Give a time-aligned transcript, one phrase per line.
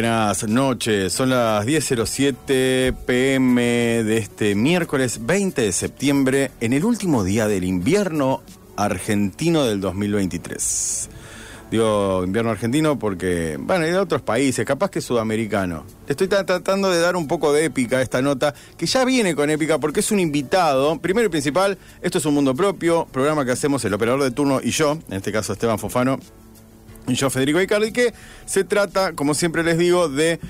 [0.00, 3.62] Buenas noches, son las 10.07 pm
[4.04, 8.42] de este miércoles 20 de septiembre, en el último día del invierno
[8.76, 11.08] argentino del 2023.
[11.70, 15.84] Digo invierno argentino porque, bueno, y de otros países, capaz que sudamericano.
[16.06, 19.34] Estoy tra- tratando de dar un poco de épica a esta nota, que ya viene
[19.34, 20.98] con épica porque es un invitado.
[21.00, 24.60] Primero y principal, esto es un mundo propio, programa que hacemos el operador de turno
[24.62, 26.20] y yo, en este caso Esteban Fofano,
[27.14, 28.12] yo Federico Icardi, que
[28.44, 30.40] se trata, como siempre les digo, de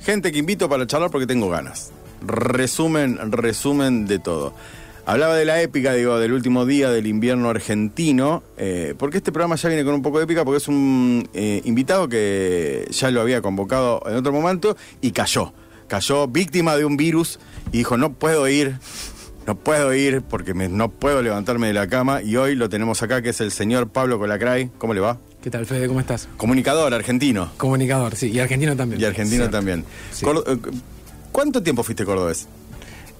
[0.00, 1.92] gente que invito para charlar porque tengo ganas.
[2.20, 4.54] Resumen, resumen de todo.
[5.08, 9.56] Hablaba de la épica, digo, del último día del invierno argentino, eh, porque este programa
[9.56, 13.22] ya viene con un poco de épica, porque es un eh, invitado que ya lo
[13.22, 15.54] había convocado en otro momento y cayó.
[15.86, 17.40] Cayó víctima de un virus
[17.72, 18.76] y dijo, no puedo ir,
[19.46, 23.22] no puedo ir porque no puedo levantarme de la cama y hoy lo tenemos acá,
[23.22, 24.70] que es el señor Pablo Colacray.
[24.76, 25.18] ¿Cómo le va?
[25.42, 25.86] ¿Qué tal, Fede?
[25.86, 26.28] ¿Cómo estás?
[26.36, 27.50] Comunicador argentino.
[27.56, 28.30] Comunicador, sí.
[28.30, 29.00] Y argentino también.
[29.00, 29.56] Y argentino Cierto.
[29.56, 29.84] también.
[30.12, 30.26] Sí.
[30.26, 30.56] Eh,
[31.30, 32.48] ¿Cuánto tiempo fuiste cordobés?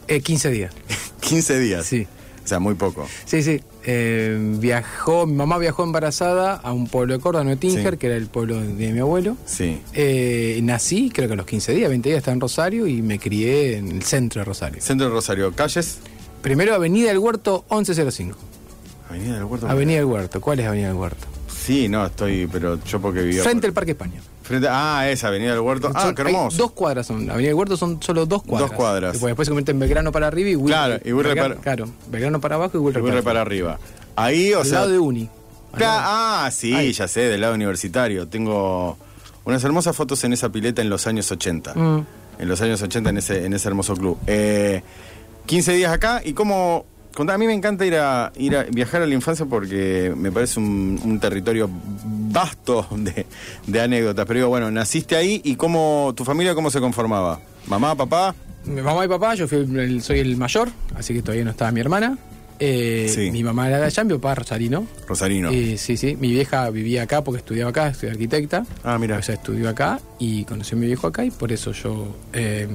[0.08, 0.74] Eh, 15 días.
[1.20, 1.86] 15 días.
[1.86, 2.06] Sí.
[2.44, 3.06] O sea, muy poco.
[3.26, 3.60] Sí, sí.
[3.84, 7.98] Eh, viajó, mi mamá viajó embarazada a un pueblo de Córdoba, Noetinger, Sí.
[7.98, 9.36] que era el pueblo de mi abuelo.
[9.44, 9.80] Sí.
[9.92, 13.18] Eh, nací, creo que a los 15 días, 20 días estaba en Rosario y me
[13.18, 14.80] crié en el centro de Rosario.
[14.82, 15.52] Centro de Rosario.
[15.52, 15.98] Calles.
[16.42, 18.36] Primero Avenida del Huerto 1105.
[19.10, 19.68] Avenida del Huerto.
[19.68, 20.40] Avenida del Huerto.
[20.40, 21.26] ¿Cuál es Avenida del Huerto?
[21.64, 23.42] Sí, no, estoy, pero yo porque vivía.
[23.42, 24.20] Frente al Parque España.
[24.42, 25.90] Frente Ah, esa, Avenida del Huerto.
[25.94, 26.56] Ah, Son- qué hermoso.
[26.56, 27.28] Dos cuadras son.
[27.30, 28.70] Avenida del Huerto son solo dos cuadras.
[28.70, 29.12] Dos cuadras.
[29.12, 30.72] Después, después se convierte en Belgrano para arriba y Wilre.
[30.74, 33.78] Claro, y Wilre Belgrano- para- Claro, Belgrano para abajo y Wilre, Wilre para arriba.
[34.16, 34.78] Ahí, o Al sea.
[34.80, 35.28] lado de Uni.
[35.72, 36.92] Al Cla- lado- ah, sí, Ahí.
[36.92, 38.26] ya sé, del lado universitario.
[38.28, 38.96] Tengo
[39.44, 41.74] unas hermosas fotos en esa pileta en los años 80.
[41.74, 42.06] Mm.
[42.38, 44.16] En los años 80 en ese, en ese hermoso club.
[44.26, 44.82] Eh,
[45.44, 46.86] 15 días acá y cómo...
[47.18, 50.60] A mí me encanta ir a, ir a viajar a la infancia porque me parece
[50.60, 51.68] un, territorio
[52.30, 53.26] vasto de,
[53.66, 54.24] de anécdotas.
[54.26, 57.40] Pero digo, bueno, naciste ahí y cómo tu familia cómo se conformaba.
[57.66, 58.34] Mamá, papá.
[58.64, 62.18] Mamá y papá, yo soy el mayor, así que todavía no estaba mi hermana.
[62.60, 63.30] Eh, Sí.
[63.30, 64.86] Mi mamá era de allá, mi papá rosarino.
[65.06, 65.50] Rosarino.
[65.50, 66.16] Eh, sí, sí.
[66.20, 68.64] Mi vieja vivía acá porque estudiaba acá, estudió arquitecta.
[68.82, 69.18] Ah, mira.
[69.18, 72.16] O sea, estudió acá y conoció a mi viejo acá y por eso yo...
[72.32, 72.66] eh,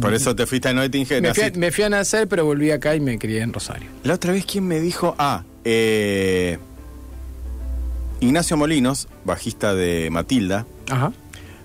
[0.00, 1.22] Por eso te fuiste a Noetingen.
[1.22, 3.88] me fui, me fui a nacer, pero volví acá y me crié en Rosario.
[4.02, 5.14] La otra vez, ¿quién me dijo?
[5.18, 6.58] Ah, eh,
[8.20, 11.12] Ignacio Molinos, bajista de Matilda, Ajá.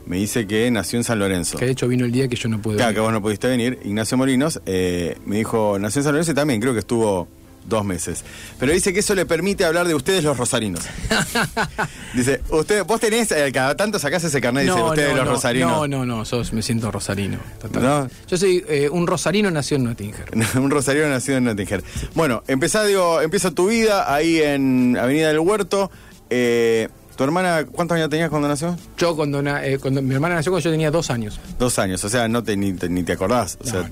[0.05, 1.57] me dice que nació en San Lorenzo.
[1.57, 2.95] Que de hecho vino el día que yo no pude Claro, venir.
[2.95, 3.79] que vos no pudiste venir.
[3.83, 7.27] Ignacio Molinos me dijo, nació en San Lorenzo y también creo que estuvo
[7.65, 8.23] dos meses.
[8.59, 10.81] Pero dice que eso le permite hablar de ustedes los rosarinos.
[12.13, 15.31] dice, usted, vos tenés, eh, cada tanto sacás ese carnet y dice, ustedes los no,
[15.31, 15.71] rosarinos.
[15.71, 17.37] No, no, no, sos- me siento rosarino.
[17.61, 17.83] total.
[17.83, 18.09] ¿No?
[18.27, 20.25] Yo soy eh, un rosarino nació en Nottinger.
[20.57, 21.81] un rosarino nacido en Nottingham.
[22.15, 25.91] Bueno, empezá, digo, empieza tu vida ahí en Avenida del Huerto.
[26.29, 28.75] Eh, ¿Tu hermana cuántos años tenías cuando nació?
[28.97, 31.39] Yo cuando, eh, mi hermana nació cuando yo tenía dos años.
[31.59, 33.57] Dos años, o sea, no te, ni, te, ni te acordás.
[33.61, 33.89] O No, sea, no.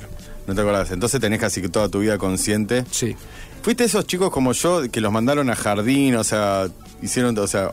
[0.47, 0.55] no.
[0.55, 0.89] te acordás.
[0.89, 2.83] Entonces tenés casi que toda tu vida consciente.
[2.89, 3.15] Sí.
[3.61, 6.15] ¿Fuiste esos chicos como yo que los mandaron a jardín?
[6.15, 6.67] O sea,
[7.01, 7.71] hicieron, o sea,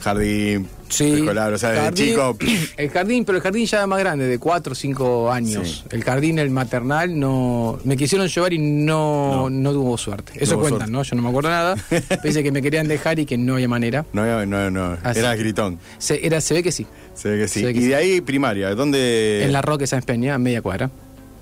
[0.00, 1.04] jardín, Sí.
[1.12, 2.36] escolar, o sea, desde Jardín- chico.
[2.76, 5.84] El jardín, pero el jardín ya más grande, de 4 o 5 años.
[5.88, 5.96] Sí.
[5.96, 7.78] El jardín, el maternal, no.
[7.84, 9.50] Me quisieron llevar y no, No.
[9.50, 9.72] no.
[9.72, 10.32] tuvo suerte.
[10.34, 10.92] Eso tuvo cuentan, suerte.
[10.92, 11.02] ¿no?
[11.04, 11.76] Yo no me acuerdo nada.
[12.24, 14.04] Dice que me querían dejar y que no había manera.
[14.12, 14.98] No, no, no, no.
[15.02, 15.20] Así.
[15.20, 15.78] Eras gritón.
[15.98, 16.86] Se, era, se ve que sí.
[17.14, 17.60] Se ve que sí.
[17.60, 17.88] Se ve que y sí.
[17.88, 19.44] de ahí primaria, ¿dónde?
[19.44, 20.90] En la Roque San Peña, media cuadra.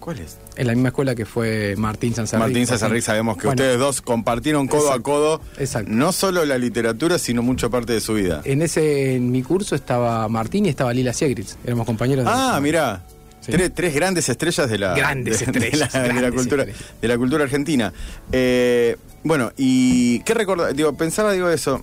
[0.09, 0.39] ¿Cuál es?
[0.57, 2.47] En la misma escuela que fue Martín Sanzarric.
[2.49, 4.99] Martín Cesarric, sabemos que Bueno, ustedes dos compartieron codo Exacto.
[5.01, 5.91] a codo Exacto.
[5.93, 8.41] no solo la literatura, sino mucha parte de su vida.
[8.45, 11.57] En ese, en mi curso estaba Martín y estaba Lila Siegritz.
[11.63, 13.05] Éramos compañeros de Ah, mirá.
[13.43, 13.53] Sí.
[13.53, 16.63] Tres, tres grandes estrellas de la, Grandes de- estrellas, de la, de la grandes cultura,
[16.63, 16.93] estrellas.
[17.03, 17.93] de la cultura argentina.
[18.33, 21.83] Eh, bueno, y qué recordar, digo, pensaba, digo eso.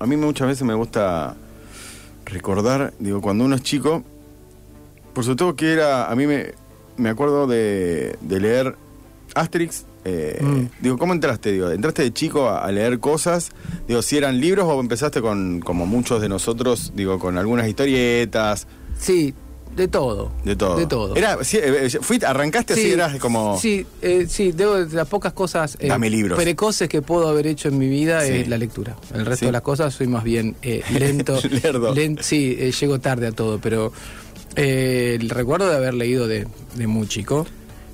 [0.00, 1.36] A mí muchas veces me gusta
[2.26, 4.02] recordar, digo, cuando uno es chico,
[5.14, 6.52] por sobre todo que era, a mí me,
[7.00, 8.76] me acuerdo de, de leer
[9.34, 10.66] Asterix Eh, Mm.
[10.80, 11.52] Digo, ¿cómo entraste?
[11.52, 13.50] Digo, ¿entraste de chico a, a leer cosas?
[13.86, 18.66] Digo, si eran libros o empezaste con, como muchos de nosotros, digo, con algunas historietas,
[18.98, 19.34] Sí,
[19.76, 20.32] de todo.
[20.44, 20.76] de todo.
[20.76, 21.14] De todo.
[21.16, 23.58] Era, sí, eh, eh, fuiste, arrancaste así, eras como.
[23.58, 26.38] Sí, eh, sí, debo de las pocas cosas Dame libros.
[26.38, 28.32] precoces que puedo haber hecho en mi vida Sí.
[28.32, 28.96] es la lectura.
[29.14, 29.46] El resto Sí.
[29.46, 30.56] de las cosas soy más bien
[30.98, 31.38] lento.
[31.62, 31.94] Lerdo.
[32.22, 33.92] Sí, llego tarde a todo, pero
[34.56, 37.46] eh, el recuerdo de haber leído de, de muy chico.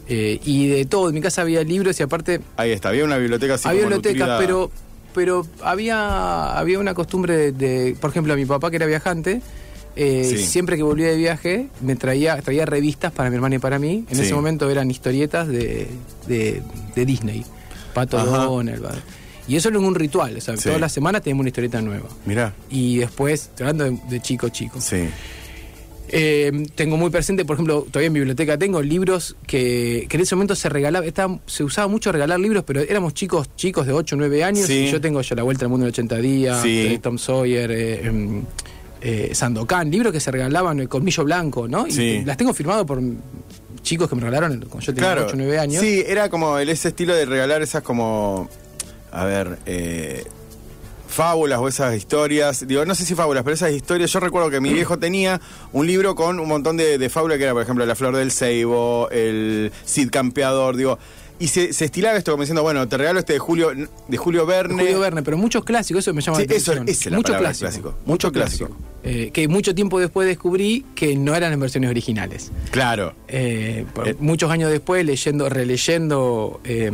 [0.09, 3.19] eh, y de todo, en mi casa había libros y aparte Ahí está, había una
[3.19, 4.71] biblioteca así había bibliotecas, pero
[5.15, 9.41] pero había había una costumbre de, de- por ejemplo, a mi papá que era viajante,
[9.97, 10.47] eh, Sí.
[10.47, 14.05] siempre que volvía de viaje me traía traía revistas para mi hermana y para mí.
[14.11, 14.23] En Sí.
[14.23, 15.89] ese momento eran historietas de,
[16.29, 16.63] de,
[16.95, 17.45] de Disney,
[17.95, 18.19] Pato.
[18.25, 18.85] Donald.
[19.49, 20.65] Y eso era un ritual, o sea, Sí.
[20.65, 22.09] todas las semanas teníamos una historieta nueva.
[22.27, 24.81] Mirá, Y después, estoy hablando de, de chico, chico.
[24.81, 25.09] sí.
[26.09, 30.35] Eh, tengo muy presente, por ejemplo, todavía en biblioteca tengo libros que, que en ese
[30.37, 34.15] momento se regalaba, estaba- se usaba mucho regalar libros, pero éramos chicos, chicos de 8
[34.15, 34.87] o 9 años, Sí.
[34.87, 36.87] y yo tengo ya La Vuelta al Mundo en 80 días, Sí.
[36.95, 38.43] eh, Tom Sawyer, eh, em,
[39.01, 41.87] eh, Sandokan, libros que se regalaban, el Colmillo Blanco, ¿no?
[41.87, 42.23] Y Sí.
[42.25, 43.01] las tengo firmados por
[43.83, 45.83] chicos que me regalaron cuando yo tenía 8 o 9 años.
[45.83, 48.49] Sí, era como ese estilo de regalar esas como.
[49.13, 50.25] A ver, eh,
[51.17, 52.67] fábulas o esas historias.
[52.69, 54.13] Digo, no sé si fábulas, pero esas historias.
[54.13, 55.41] Yo recuerdo que mi viejo tenía
[55.73, 58.31] un libro con un montón de, de fábulas que era, por ejemplo, La Flor del
[58.31, 60.99] Ceibo, el Cid Campeador, digo.
[61.39, 63.71] Y se, se estilaba esto como diciendo, bueno, te regalo este de Julio,
[64.09, 64.83] de Julio Verne.
[64.83, 66.89] Julio Verne, pero muchos clásicos, eso me llama Sí, la eso- atención.
[66.89, 67.95] esa es la mucho palabra, clásico, clásico.
[68.07, 68.67] mucho clásico.
[68.69, 68.89] clásico.
[69.05, 72.51] Eh, que mucho tiempo después descubrí que no eran las versiones originales.
[72.71, 73.13] Claro.
[73.29, 74.15] Eh, Eh.
[74.19, 76.91] muchos años después, leyendo, releyendo, eh,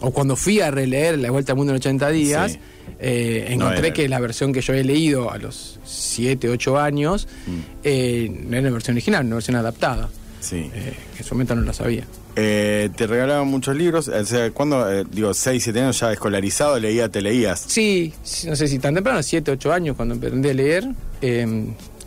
[0.00, 2.58] o cuando fui a releer La Vuelta al Mundo en 80 días, Sí.
[2.98, 3.94] Eh, No encontré era.
[3.94, 7.58] que la versión que yo había leído a los 7, 8 años Mm.
[7.84, 10.08] eh, no era la versión original, una versión adaptada.
[10.40, 10.70] Sí.
[10.74, 12.04] eh, que en su momento no la sabía.
[12.36, 14.06] Eh, te regalaban muchos libros.
[14.08, 17.64] O sea, cuando, eh, digo, 6, 7 años ya escolarizado, leía, te leías.
[17.66, 20.84] Sí, sí, no sé si tan temprano, 7, 8 años cuando aprendí a leer.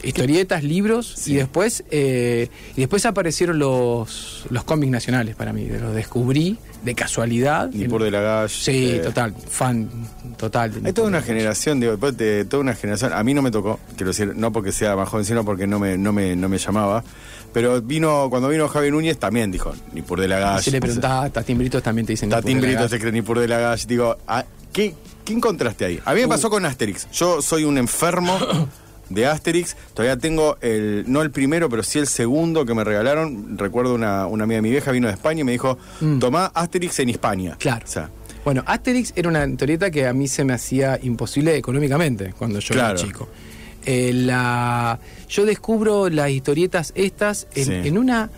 [0.04, 1.34] Historietas, libros Sí.
[1.34, 6.96] y después eh, y después aparecieron los, los cómics nacionales para mí, los descubrí de
[6.96, 7.69] casualidad.
[7.74, 8.54] Ni por de la Galle.
[8.54, 9.90] Sí, eh, total, fan
[10.38, 10.74] total.
[10.86, 13.80] Hay toda una generación, digo, después de toda una generación, a mí no me tocó,
[13.98, 16.57] quiero decir, no porque sea más joven, sino porque no me, no me, no me
[16.57, 17.04] llamaba.
[17.52, 20.63] Pero vino, cuando vino Javi Núñez también dijo, ni por de la Galle.
[20.63, 22.90] Si le preguntás a Tatín Britos también te dicen Tatín Nick Fury, Brito ¿verdad?
[22.95, 23.86] se cree ni por de la Galle.
[23.88, 24.94] Digo, ah, ¿qué,
[25.25, 26.00] ¿qué encontraste ahí?
[26.06, 26.30] A mí me Uh.
[26.30, 27.10] pasó con Asterix.
[27.12, 28.38] Yo soy un enfermo
[29.10, 29.76] de Asterix.
[29.94, 33.57] Todavía tengo el, no el primero, pero sí el segundo que me regalaron.
[33.57, 36.19] Recuerdo una, una amiga de mi vieja vino de España y me dijo, Mm.
[36.19, 37.56] tomá Asterix en España.
[37.60, 37.86] Claro.
[37.86, 38.10] O sea,
[38.45, 42.74] Bueno, Asterix era una historieta que a mí se me hacía imposible económicamente cuando yo
[42.74, 42.98] Claro.
[42.98, 43.28] era chico.
[43.86, 47.74] Eh, la, yo descubro las historietas estas en, Sí.
[47.88, 48.30] en una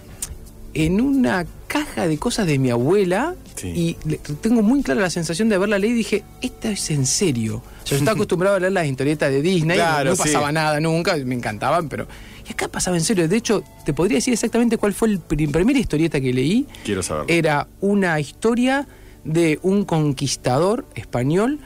[0.74, 3.68] en una caja de cosas de mi abuela Sí.
[3.68, 7.06] y le- tengo muy clara la sensación de haberla leído y dije, esta es en
[7.06, 7.58] serio.
[7.58, 10.80] O sea, yo estaba acostumbrado a leer las historietas de Disney, Claro, no pasaba nada
[10.80, 12.08] nunca, me encantaban, pero...
[12.48, 13.28] Y acá pasaba en serio.
[13.28, 17.28] De hecho, te podría decir exactamente cuál fue la primera historieta que leí quiero saberlo.
[17.32, 18.88] era una historia
[19.24, 21.60] de un conquistador español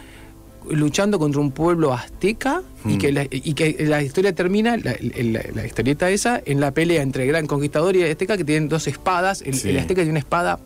[0.71, 2.97] luchando contra un pueblo azteca y, Mm.
[2.97, 7.01] que la, y que la historia termina, la, la- la historieta esa, en la pelea
[7.01, 9.41] entre el gran conquistador y el azteca que tienen dos espadas.
[9.41, 9.69] El, Sí.
[9.69, 10.59] el azteca tiene una espada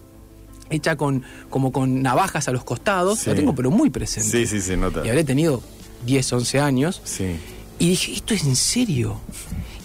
[0.69, 3.19] hecha con como con navajas a los costados.
[3.19, 3.29] Sí.
[3.29, 4.29] La tengo pero muy presente.
[4.29, 5.05] Sí, sí, se nota.
[5.05, 5.61] Y habré tenido
[6.05, 7.01] 10, 11 años.
[7.03, 7.25] Sí.
[7.79, 9.19] Y dije, ¿esto es en serio?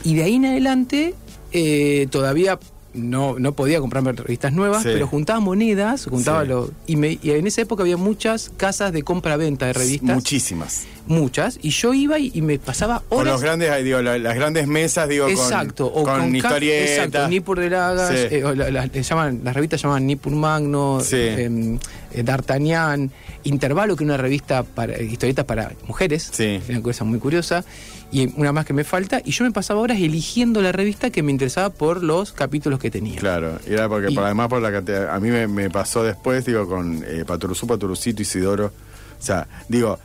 [0.05, 1.15] Y de ahí en adelante,
[1.53, 2.59] eh, todavía
[2.95, 4.91] no, no podía comprarme revistas nuevas, Sí.
[4.93, 6.49] pero juntaba monedas, juntaba Sí.
[6.49, 10.15] lo, y, me- y en esa época había muchas casas de compra-venta de revistas.
[10.15, 10.85] Muchísimas.
[11.07, 11.59] Muchas.
[11.61, 13.35] Y yo iba y, y me pasaba Con horas.
[13.35, 16.91] los grandes, ahí digo, la- las grandes mesas, digo, Exacto, con, o con, con historietas.
[16.91, 18.17] Exacto, Nippur de Lagas, Sí.
[18.37, 21.17] eh, la- la- le llaman, las revistas llaman Nippur Magno, Sí.
[21.17, 21.79] eh,
[22.13, 23.11] eh, D'Artagnan,
[23.45, 26.61] Intervalo, que es una revista para historietas para mujeres, Sí.
[26.71, 27.65] una cosa muy curiosa,
[28.11, 31.23] y una más que me falta, y yo me pasaba horas eligiendo la revista que
[31.23, 33.19] me interesaba por los capítulos que tenía.
[33.19, 35.15] Claro, y era porque Y- por- además por la cantidad.
[35.15, 38.73] A mí me, me pasó después, digo, con eh, Paturuzú, Paturucito, Isidoro.
[39.21, 39.99] O sea, digo,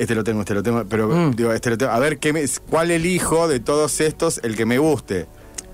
[0.00, 1.36] este lo tengo, este lo tengo, pero Mm.
[1.36, 1.92] digo, este lo tengo.
[1.92, 5.26] A ver, ¿qué me- ¿cuál elijo de todos estos el que me guste?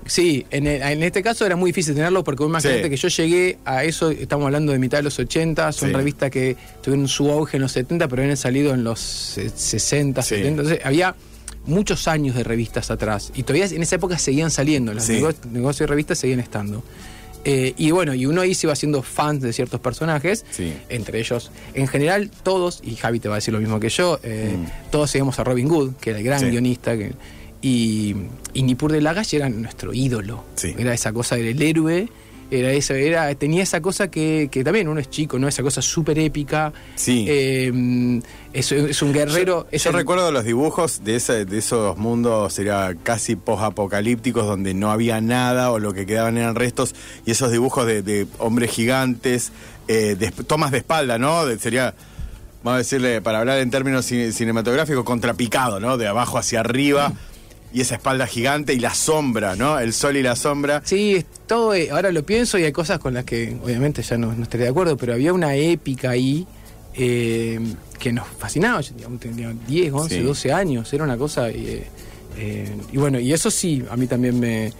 [0.05, 2.89] Sí, en, el- en este caso era muy difícil tenerlo porque imagínate Sí.
[2.89, 5.95] que yo llegué a eso, estamos hablando de mitad de los 80, son Sí.
[5.95, 10.21] revistas que tuvieron su auge en los 70, pero habían salido en los eh, 60,
[10.21, 10.35] Sí.
[10.35, 10.47] 70.
[10.61, 11.15] Entonces había
[11.65, 15.87] muchos años de revistas atrás y todavía en esa época seguían saliendo, los negocios de
[15.87, 16.83] revistas seguían estando.
[17.49, 20.73] Eh, y bueno, y uno ahí se iba haciendo fans de ciertos personajes, Sí.
[20.89, 24.19] entre ellos, en general todos, y Javi te va a decir lo mismo que yo,
[24.23, 24.89] eh, Mm.
[24.91, 26.47] todos seguimos a Robin Hood, que era el gran Sí.
[26.47, 27.13] guionista, que-
[27.61, 28.15] y,
[28.53, 30.43] y Nippur de Lagash era nuestro ídolo.
[30.55, 30.75] Sí.
[30.77, 32.09] Era esa cosa del héroe
[32.49, 35.49] Era eso, era, tenía esa cosa que, que también uno es chico, ¿no?
[35.49, 36.71] Esa cosa súper épica.
[36.95, 37.25] Sí.
[37.27, 38.21] Eh,
[38.53, 39.63] es, es un guerrero.
[39.63, 44.45] Yo, es yo el- recuerdo los dibujos de, ese- de esos mundos sería casi post-apocalípticos
[44.45, 48.27] donde no había nada o lo que quedaban eran restos y esos dibujos de, de
[48.39, 49.51] hombres gigantes,
[49.89, 51.45] eh, de tomas de espalda, ¿no?
[51.45, 51.95] De- sería,
[52.63, 55.97] vamos a decirle, para hablar en términos cine- cinematográficos, contrapicado, ¿no?
[55.97, 57.11] De abajo hacia arriba
[57.77, 59.77] y esa espalda gigante y la sombra, ¿no?
[59.79, 60.81] El sol y la sombra.
[60.83, 64.17] Sí, es todo, eh, ahora lo pienso y hay cosas con las que obviamente ya
[64.17, 66.47] no, no estaría de acuerdo, pero había una épica ahí
[66.95, 67.59] eh,
[67.99, 68.81] que nos fascinaba.
[68.81, 70.21] Yo tenía 10, 11, Sí.
[70.23, 71.49] 12 años, era una cosa.
[71.49, 71.87] eh,
[72.37, 74.73] eh, y bueno, y eso sí, a mí también me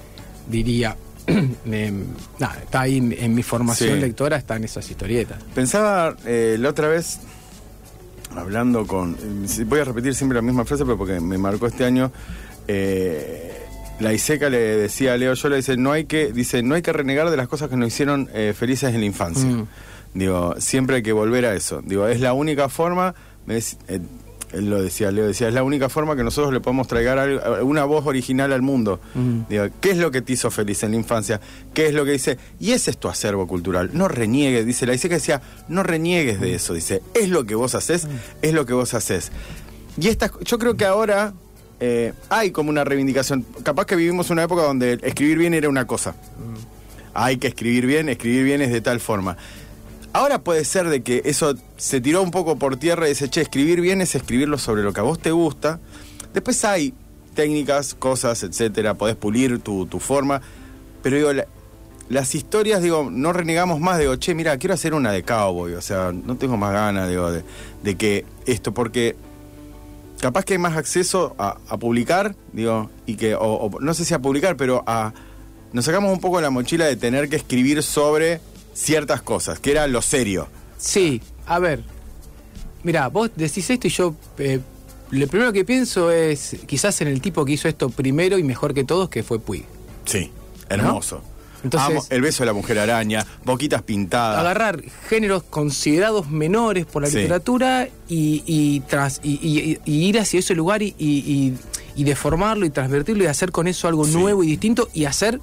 [0.49, 0.95] diría.
[1.65, 1.91] me-
[2.39, 3.99] nada, está ahí en, mi formación Sí.
[4.01, 5.37] lectora, están esas historietas.
[5.53, 7.19] Pensaba eh, la otra vez,
[8.35, 9.15] hablando con.
[9.65, 12.11] Voy a repetir siempre la misma frase, pero porque me marcó este año.
[12.67, 13.53] Eh,
[13.99, 16.93] la Iseca le decía a Leo Yola, dice, no hay que, dice, no hay que
[16.93, 19.45] renegar de las cosas que nos hicieron eh, felices en la infancia.
[19.45, 19.67] Mm.
[20.13, 21.81] Digo, siempre hay que volver a eso.
[21.83, 23.99] Digo, es la única forma, me eh,
[24.53, 27.65] él lo decía, Leo decía, es la única forma que nosotros le podemos traer algo-
[27.65, 29.01] una voz original al mundo.
[29.13, 29.39] Mm.
[29.49, 31.41] Digo, ¿qué es lo que te hizo feliz en la infancia?
[31.73, 32.37] ¿Qué es lo que dice?
[32.59, 33.89] Y ese es tu acervo cultural.
[33.93, 37.75] No reniegues, dice la que decía, no reniegues de eso, dice, es lo que vos
[37.75, 38.07] haces,
[38.41, 39.31] es lo que vos haces.
[39.99, 41.33] Y estas, yo creo que ahora
[41.79, 43.45] eh, hay como una reivindicación.
[43.63, 46.15] Capaz que vivimos una época donde escribir bien era una cosa.
[47.13, 49.37] Hay que escribir bien, escribir bien es de tal forma.
[50.13, 53.41] Ahora puede ser de que eso se tiró un poco por tierra y dice, che,
[53.41, 55.79] escribir bien es escribirlo sobre lo que a vos te gusta.
[56.33, 56.93] Después hay
[57.35, 60.41] técnicas, cosas, etcétera, podés pulir tu, tu forma.
[61.03, 61.47] Pero digo, la-
[62.09, 65.81] las historias, digo, no renegamos más, digo, che, mira, quiero hacer una de cowboy, o
[65.81, 67.43] sea, no tengo más ganas, digo, de,
[67.83, 69.15] de que esto, porque
[70.19, 74.05] capaz que hay más acceso a, a publicar, digo, y que, o, o no sé
[74.05, 75.13] si a publicar, pero a.
[75.73, 78.39] Nos sacamos un poco la mochila de tener que escribir sobre
[78.73, 80.47] ciertas cosas, que era lo serio.
[80.77, 81.83] Sí, a ver.
[82.83, 84.15] Mira, vos decís esto y yo.
[84.37, 84.59] eh,
[85.11, 88.73] lo primero que pienso es quizás en el tipo que hizo esto primero y mejor
[88.73, 89.65] que todos, que fue Puig.
[90.05, 90.31] Sí,
[90.69, 91.21] hermoso.
[91.67, 94.39] Entonces- Amo el beso de la mujer araña, boquitas pintadas.
[94.39, 97.17] agarrar géneros considerados menores por la Sí.
[97.17, 101.53] literatura y, y tras, y, y- y ir hacia ese lugar y,
[101.97, 104.13] deformarlo y transvertirlo y hacer con eso algo Sí.
[104.13, 105.39] nuevo y distinto y hacer,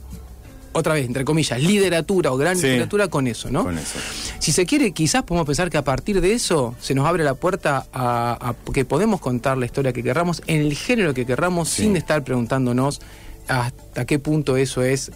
[0.72, 2.66] otra vez, entre comillas, literatura o gran Sí.
[2.66, 3.64] literatura con eso, ¿no?
[3.64, 3.98] Con eso.
[4.38, 7.34] Si se quiere, quizás podemos pensar que a partir de eso se nos abre la
[7.34, 11.68] puerta a, a que podemos contar la historia que querramos en el género que querramos
[11.68, 11.82] Sí.
[11.82, 13.00] sin estar preguntándonos
[13.46, 15.12] hasta qué punto eso es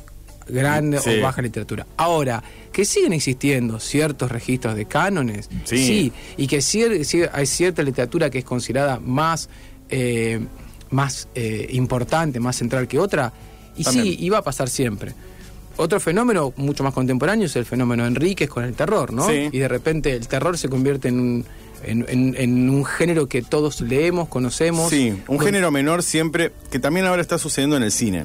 [0.49, 1.19] grande Sí.
[1.19, 1.87] o baja literatura.
[1.97, 6.13] Ahora, que siguen existiendo ciertos registros de cánones, Sí.
[6.37, 9.49] y que cier- cier- hay cierta literatura que es considerada más,
[9.91, 10.41] eh,
[10.91, 13.33] más eh, importante, más central que otra,
[13.77, 14.05] y También.
[14.07, 15.13] sí, y va a pasar siempre.
[15.77, 19.29] Otro fenómeno mucho más contemporáneo es el fenómeno Enríquez con el terror, ¿no?
[19.29, 19.49] Sí.
[19.53, 21.45] Y de repente el terror se convierte en un,
[21.85, 24.91] en, en- en un género que todos leemos, conocemos.
[24.91, 28.25] Sí, un género menor siempre, que también ahora está sucediendo en el cine.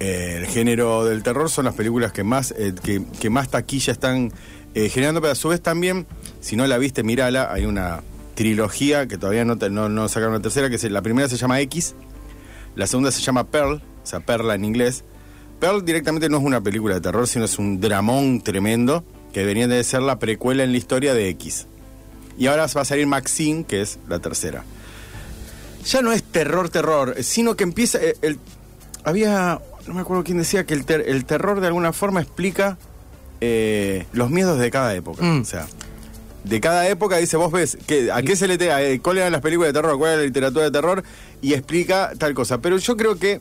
[0.00, 4.32] El género del terror son las películas que más, eh, que, más taquilla están
[4.74, 6.06] eh, generando, pero a su vez también,
[6.40, 8.02] si no la viste, mírala, hay una
[8.34, 11.94] trilogía que todavía no, te- no, sacaron la tercera, que la primera se llama X,
[12.76, 15.02] la segunda se llama Pearl, o sea, Perla en inglés.
[15.58, 19.02] Pearl directamente no es una película de terror, sino es un dramón tremendo,
[19.32, 21.66] que debería de ser la precuela en la historia de X.
[22.38, 24.64] Y ahora va a salir Maxine, que es la tercera
[25.84, 27.98] ya no es terror, terror, sino que empieza.
[28.02, 28.36] eh,
[29.04, 29.58] había.
[29.88, 32.78] No me acuerdo quién decía que el, ter- el terror de alguna forma explica
[33.40, 35.22] eh, los miedos de cada época.
[35.24, 35.40] Mm.
[35.40, 35.66] O sea,
[36.44, 39.32] de cada época dice, vos ves, que, ¿a qué se le te, eh, cuáles eran
[39.32, 41.02] las películas de terror, cuál era la literatura de terror?
[41.40, 42.58] Y explica tal cosa.
[42.58, 43.40] Pero yo creo que.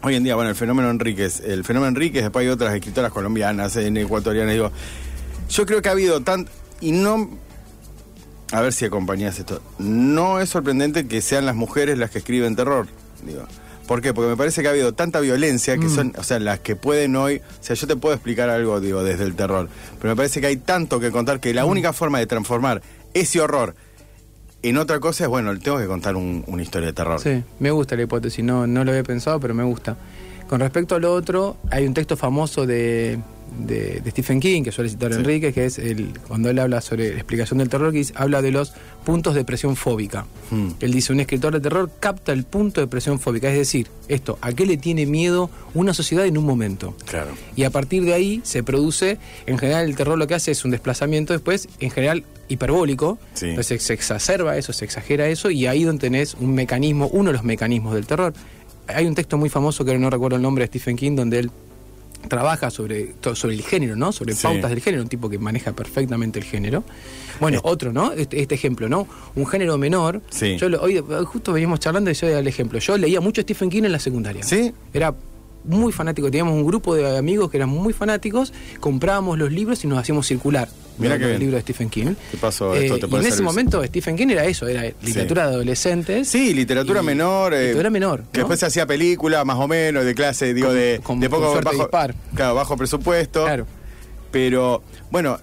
[0.00, 3.74] Hoy en día, bueno, el fenómeno Enríquez, el fenómeno Enríquez, después hay otras escritoras colombianas,
[3.74, 4.70] en ecuatorianas, digo,
[5.50, 6.46] yo creo que ha habido tan
[6.80, 7.28] y no
[8.52, 9.60] a ver si acompañás esto.
[9.78, 12.86] No es sorprendente que sean las mujeres las que escriben terror,
[13.26, 13.42] digo.
[13.88, 14.14] ¿Por qué?
[14.14, 15.94] Porque me parece que ha habido tanta violencia que Mm.
[15.94, 19.02] son, o sea, las que pueden hoy, o sea, yo te puedo explicar algo, digo,
[19.02, 19.68] desde el terror,
[20.00, 22.82] pero me parece que hay tanto que contar que la única forma de transformar
[23.14, 23.74] ese horror
[24.62, 27.18] en otra cosa es, bueno, tengo que contar un- una historia de terror.
[27.20, 29.96] Sí, me gusta la hipótesis, no, no lo había pensado, pero me gusta.
[30.48, 33.18] Con respecto a lo otro, hay un texto famoso de,
[33.66, 35.18] de- de Stephen King, que suele citar Sí.
[35.18, 38.50] Enrique, que es el, cuando él habla sobre la explicación del terror, que habla de
[38.52, 38.72] los
[39.04, 40.26] puntos de presión fóbica.
[40.50, 40.68] Hmm.
[40.80, 44.38] Él dice, un escritor de terror capta el punto de presión fóbica, es decir, esto,
[44.40, 46.94] ¿a qué le tiene miedo una sociedad en un momento?
[47.06, 47.30] Claro.
[47.56, 50.64] Y a partir de ahí se produce, en general el terror lo que hace es
[50.64, 53.46] un desplazamiento después, en general hiperbólico, Sí.
[53.50, 57.34] entonces se exacerba eso, se exagera eso, y ahí donde tenés un mecanismo, uno de
[57.34, 58.32] los mecanismos del terror.
[58.86, 61.50] Hay un texto muy famoso que no recuerdo el nombre de Stephen King, donde él
[62.26, 64.10] trabaja sobre, sobre el género, ¿no?
[64.12, 64.42] Sobre Sí.
[64.42, 66.84] pautas del género, un tipo que maneja perfectamente el género.
[67.40, 68.12] Bueno, otro, ¿no?
[68.12, 69.06] Este, este ejemplo, ¿no?
[69.36, 70.20] Un género menor.
[70.30, 70.56] Sí.
[70.56, 72.78] Yo lo- hoy justo veníamos charlando y yo el ejemplo.
[72.80, 74.42] Yo leía mucho Stephen King en la secundaria.
[74.42, 74.72] ¿Sí?
[74.92, 75.14] Era
[75.64, 79.86] muy fanático, teníamos un grupo de amigos que eran muy fanáticos, comprábamos los libros y
[79.86, 80.68] nos hacíamos circular.
[80.98, 81.40] Qué los bien.
[81.40, 82.14] libros de Stephen King.
[82.30, 82.74] ¿Qué pasó?
[82.74, 83.44] Esto te y puede en ese servir.
[83.44, 86.28] momento Stephen King era eso, era literatura de adolescentes.
[86.28, 87.54] Sí, literatura Y- menor.
[87.54, 88.18] eh, literatura menor.
[88.32, 88.44] Que ¿no?
[88.44, 91.40] después se hacía película, más o menos, de clase, digo, Con- de, con- de con
[91.40, 92.14] poco bajo, dispar.
[92.34, 93.44] Claro, bajo presupuesto.
[93.44, 93.66] Claro.
[94.30, 95.38] Pero, bueno,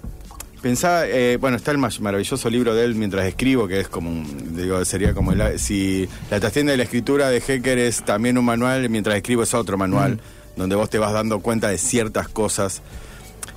[0.62, 4.09] pensaba, eh, bueno, está el ma- maravilloso libro de él mientras escribo, que es como
[4.09, 8.38] un, digo, sería como el, si la trastienda de la escritura de Hecker es también
[8.38, 10.19] un manual, mientras escribo es otro manual,
[10.55, 12.81] donde vos te vas dando cuenta de ciertas cosas,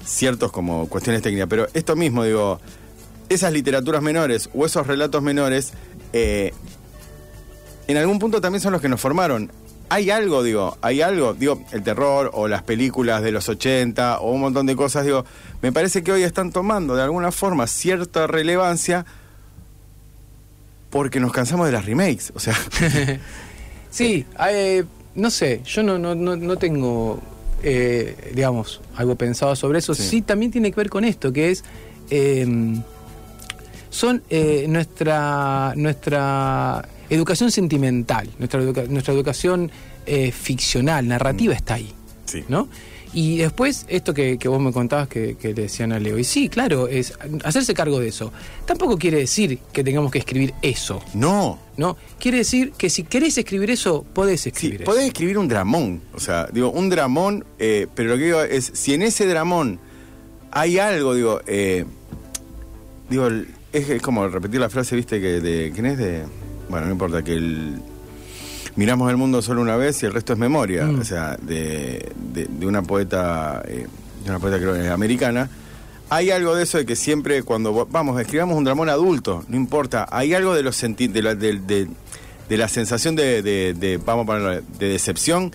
[0.09, 1.49] ciertos como cuestiones técnicas.
[1.49, 2.61] Pero esto mismo, digo,
[3.29, 5.73] esas literaturas menores o esos relatos menores,
[6.12, 6.53] eh,
[7.87, 9.50] en algún punto también son los que nos formaron.
[9.91, 14.33] Hay algo, digo, hay algo, digo, el terror o las películas de los 80 o
[14.33, 15.25] un montón de cosas, digo,
[15.62, 19.07] me parece que hoy están tomando de alguna forma cierta relevancia
[20.91, 22.55] porque nos cansamos de las remakes, o sea,
[23.91, 24.85] Sí, eh,
[25.15, 27.21] no sé, yo no, no, no, no tengo,
[27.62, 29.94] eh, digamos, algo pensado sobre eso.
[29.94, 30.02] Sí.
[30.02, 30.23] Sí.
[30.23, 31.64] también tiene que ver con esto, que es,
[32.10, 32.47] eh,
[33.90, 39.71] son eh, nuestra, nuestra educación sentimental, nuestra, educa- nuestra educación
[40.06, 41.92] eh, ficcional, narrativa está ahí.
[42.26, 42.44] sí.
[42.49, 42.68] ¿no?
[43.14, 46.25] Y después, esto que, que vos me contabas que, que le decían a Leo, y
[46.25, 48.32] sí, claro, es hacerse cargo de eso.
[48.66, 51.97] Tampoco quiere decir que tengamos que escribir eso, No, ¿no?
[52.21, 55.08] Quiere decir que si querés escribir eso, podés Sí, escribir podés eso.
[55.08, 58.92] escribir un dramón, o sea, digo, un dramón, eh, pero lo que digo es, si
[58.94, 59.78] en ese dramón
[60.50, 61.84] hay algo, digo, eh,
[63.10, 63.28] digo,
[63.73, 66.23] es, es como repetir la frase, viste, que de, ¿quién es de?
[66.68, 67.80] Bueno, no importa, que el,
[68.78, 71.00] miramos el mundo solo una vez y el resto es memoria, Mm.
[71.00, 73.86] o sea, de, de- de una poeta, eh,
[74.25, 75.50] de una poeta creo que es americana,
[76.10, 80.06] hay algo de eso de que siempre cuando vamos, escribamos un dramón adulto, no importa,
[80.10, 81.88] hay algo de los senti de la, de,
[82.69, 84.26] sensación de, vamos
[84.78, 85.52] de decepción,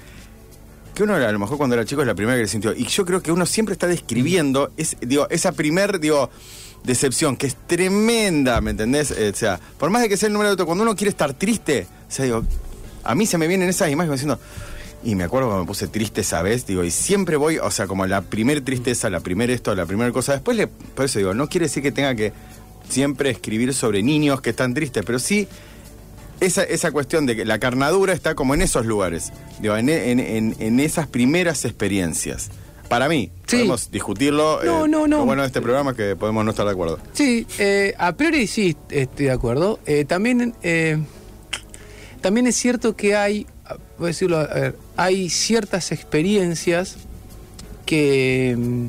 [0.94, 2.72] que uno a lo mejor cuando era chico es la primera que le sintió.
[2.72, 6.30] Y yo creo que uno siempre está describiendo es, digo, esa primer, digo,
[6.84, 9.10] decepción, que es tremenda, ¿me entendés?
[9.10, 11.10] Eh, o sea, por más de que sea el número de otro, cuando uno quiere
[11.10, 12.44] estar triste, o sea, digo,
[13.04, 14.40] a mí se me vienen esas imágenes diciendo,
[15.04, 17.88] y me acuerdo cuando me puse triste esa vez, digo, y siempre voy, o sea,
[17.88, 21.34] como la primer tristeza, la primer esto, la primera cosa, después le, por eso digo,
[21.34, 22.32] no quiere decir que tenga que
[22.90, 25.48] siempre escribir sobre niños que están tristes, pero sí
[26.40, 30.20] esa, esa cuestión de que la carnadura está como en esos lugares, digo, en, en-
[30.20, 32.50] en- en esas primeras experiencias.
[32.90, 33.56] Para mí, Sí.
[33.58, 34.60] podemos discutirlo.
[34.64, 35.18] No, no, no.
[35.20, 37.00] Lo bueno de este programa es que podemos no estar de acuerdo.
[37.14, 39.80] Sí, eh, a priori sí estoy de acuerdo.
[39.86, 41.00] Eh, también, eh,
[42.24, 43.46] también es cierto que hay,
[44.00, 46.96] voy a decirlo, a ver, hay ciertas experiencias
[47.86, 48.88] que, mm,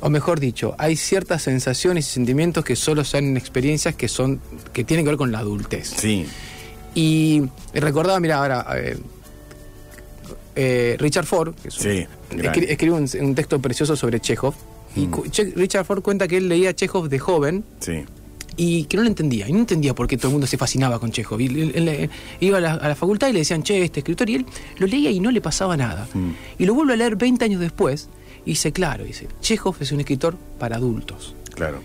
[0.00, 4.40] o mejor dicho, hay ciertas sensaciones y sentimientos que solo son en experiencias que son,
[4.74, 5.88] que tienen que ver con la adultez.
[5.96, 6.26] Sí,
[6.94, 7.42] Y
[7.74, 8.96] recordaba, mira, ahora, eh,
[10.56, 14.54] eh, Richard Ford, que es un- Sí, escri- escribe un, un texto precioso sobre Chekhov.
[14.96, 15.30] Y Mm.
[15.30, 18.04] Che- Richard Ford cuenta que él leía Chekhov de joven sí.
[18.56, 19.48] Y que no lo entendía.
[19.48, 21.40] Y no entendía por qué todo el mundo se fascinaba con Chekhov.
[21.40, 24.00] Y él- él- él iba a la, a la facultad y le decían, che, este
[24.00, 24.28] escritor.
[24.30, 24.46] Y él
[24.78, 26.08] lo leía y no le pasaba nada.
[26.14, 26.30] Mm.
[26.58, 28.08] Y lo vuelve a leer 20 años después
[28.44, 31.80] y dice, claro, dice, Chekhov es un escritor para adultos Claro.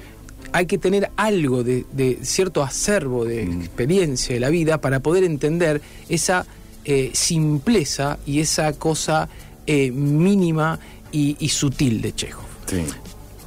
[0.51, 3.61] hay que tener algo de, de cierto acervo de Mm.
[3.61, 6.45] experiencia de la vida para poder entender esa
[6.85, 9.29] eh, simpleza y esa cosa
[9.67, 10.79] eh, mínima
[11.11, 12.43] y, y sutil de Chekhov.
[12.67, 12.81] Sí.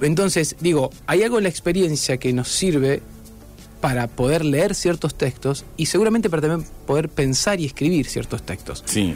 [0.00, 3.02] Entonces, digo, hay algo en la experiencia que nos sirve
[3.80, 8.82] para poder leer ciertos textos y seguramente para también poder pensar y escribir ciertos textos.
[8.86, 9.14] Sí.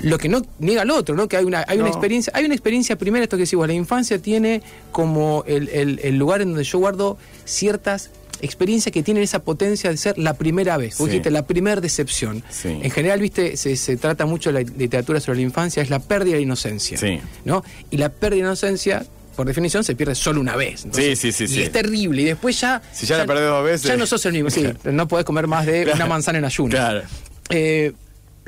[0.00, 1.28] Lo que no niega al otro, ¿no?
[1.28, 4.18] Que hay una, hay una experiencia, hay una experiencia primera, esto que decimos, la infancia
[4.18, 9.38] tiene como el, el- el lugar en donde yo guardo ciertas experiencias que tienen esa
[9.44, 10.96] potencia de ser la primera vez.
[10.96, 11.04] Sí.
[11.04, 12.42] dijiste, la primera decepción.
[12.50, 12.68] Sí.
[12.82, 16.32] En general, viste, se, se trata mucho la literatura sobre la infancia, es la pérdida
[16.32, 16.98] de la inocencia.
[16.98, 17.20] Sí.
[17.44, 17.62] ¿No?
[17.90, 20.86] Y la pérdida de la inocencia, por definición, se pierde solo una vez.
[20.92, 21.62] Sí, sí, sí, Y sí.
[21.62, 22.22] es terrible.
[22.22, 22.80] Y después ya.
[22.92, 23.82] Si ya la perdés dos veces.
[23.88, 24.50] Ya no sos el mismo.
[24.50, 25.96] Sí, no podés comer más de Claro.
[25.96, 26.70] una manzana en ayuno.
[26.70, 27.02] Claro.
[27.50, 27.92] Eh,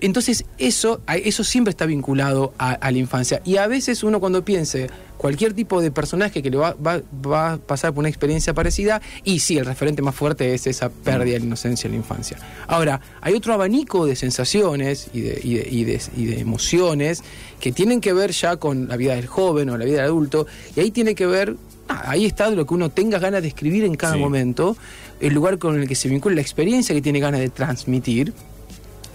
[0.01, 3.41] entonces, eso, eso siempre está vinculado a, a la infancia.
[3.45, 7.53] Y a veces uno cuando piense cualquier tipo de personaje que le va, va- va
[7.55, 11.33] a pasar por una experiencia parecida, y sí, el referente más fuerte es esa pérdida
[11.35, 12.37] de la inocencia en la infancia.
[12.69, 17.23] Ahora, hay otro abanico de sensaciones y de, y de- y de- y de emociones
[17.61, 20.47] que tienen que ver ya con la vida del joven o la vida del adulto,
[20.77, 21.57] y ahí tiene que ver,
[21.89, 24.19] ah, ahí está lo que uno tenga ganas de escribir en cada Sí.
[24.21, 24.77] momento,
[25.21, 28.35] el lugar con el que se vincula la experiencia que tiene ganas de transmitir.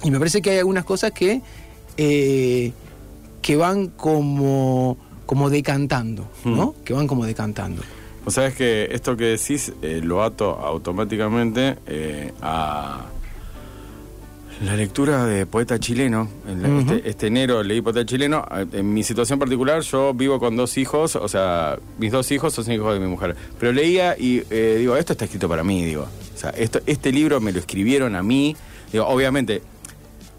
[0.04, 1.42] Y me parece que hay algunas cosas que,
[1.98, 2.72] eh,
[3.42, 6.68] que van como, como decantando, ¿no?
[6.78, 6.84] Hmm.
[6.84, 7.82] Que van como decantando.
[8.26, 13.02] Vos sabés que esto que decís eh, lo ato automáticamente eh, a
[14.64, 16.28] la lectura de poeta chileno.
[16.48, 16.80] En la- Ujú.
[16.94, 18.46] este, este enero leí poeta chileno.
[18.72, 22.72] En mi situación particular, yo vivo con dos hijos, o sea, mis dos hijos son
[22.72, 23.36] hijos de mi mujer.
[23.60, 26.04] Pero leía y eh, digo, esto está escrito para mí, digo.
[26.36, 28.56] O sea, esto, este libro me lo escribieron a mí.
[28.92, 29.64] Digo, obviamente,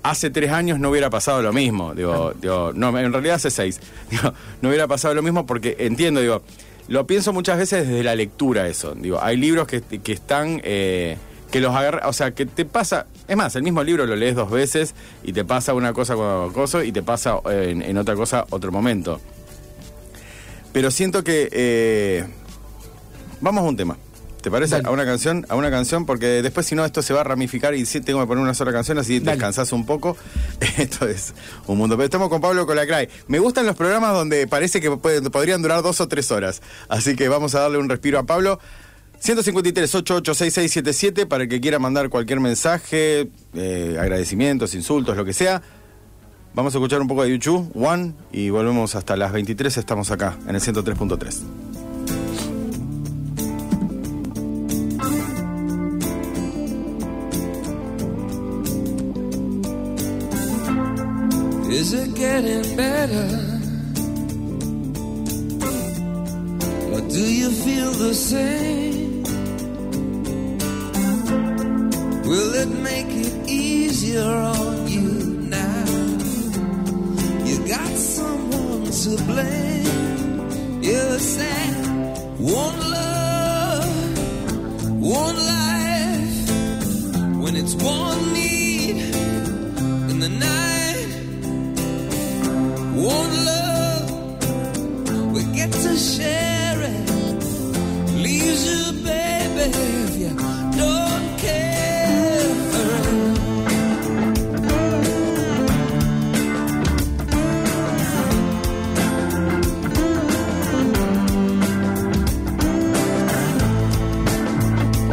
[0.03, 1.95] hace tres años no hubiera pasado lo mismo.
[1.95, 3.81] Digo, digo, no, en realidad hace seis.
[4.11, 6.43] Digo, no hubiera pasado lo mismo porque entiendo, digo,
[6.89, 8.95] lo pienso muchas veces desde la lectura eso.
[8.95, 11.17] Digo, hay libros que, que están, eh,
[11.51, 14.35] que los agarra, o sea, que te pasa, es más, el mismo libro lo lees
[14.35, 17.97] dos veces y te pasa una cosa con cosa y te pasa eh, en, en
[17.99, 19.21] otra cosa otro momento.
[20.73, 22.25] Pero siento que eh,
[23.41, 23.97] vamos a un tema.
[24.43, 24.75] ¿Te parece?
[24.75, 24.89] Dale.
[24.89, 27.75] A una canción, a una canción, porque después si no esto se va a ramificar
[27.75, 29.33] y sí tengo que poner una sola canción, así Dale.
[29.37, 30.17] descansás un poco.
[30.79, 31.33] Esto es
[31.67, 31.97] un mundo.
[31.97, 33.09] Pero estamos con Pablo Colacray.
[33.29, 36.61] Me gustan los programas donde parece que pueden- podrían durar dos o tres horas.
[36.89, 38.59] Así que vamos a darle un respiro a Pablo.
[39.21, 45.63] 153 886677 para el que quiera mandar cualquier mensaje, eh, agradecimientos, insultos, lo que sea.
[46.55, 49.77] Vamos a escuchar un poco de YouTube, One, y volvemos hasta las 23.
[49.77, 51.39] Estamos acá, en el 103.3.
[61.83, 63.29] Is it getting better?
[66.93, 69.25] Or do you feel the same?
[72.23, 75.11] Will it make it easier on you
[75.59, 75.85] now?
[77.49, 80.83] You got someone to blame.
[80.89, 81.75] You said
[82.39, 84.19] one love,
[85.01, 86.51] one life.
[87.43, 88.99] When it's one need
[90.13, 90.72] in the night.
[93.03, 94.93] Disappoint you?
[97.13, 97.51] Or
[98.23, 98.93] leave your
[100.13, 100.29] baby,
[100.77, 101.73] don't care.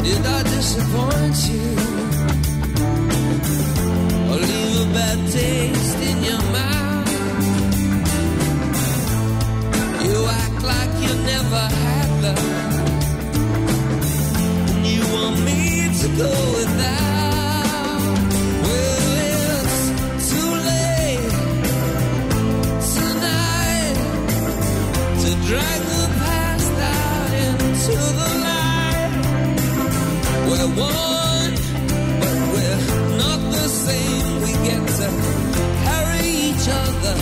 [0.04, 1.90] Did I disappoint you?
[4.80, 5.79] a bad taste
[35.84, 37.16] carry each other,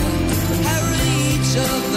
[0.62, 1.87] carry each other.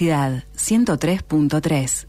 [0.00, 2.06] Universidad 103.3.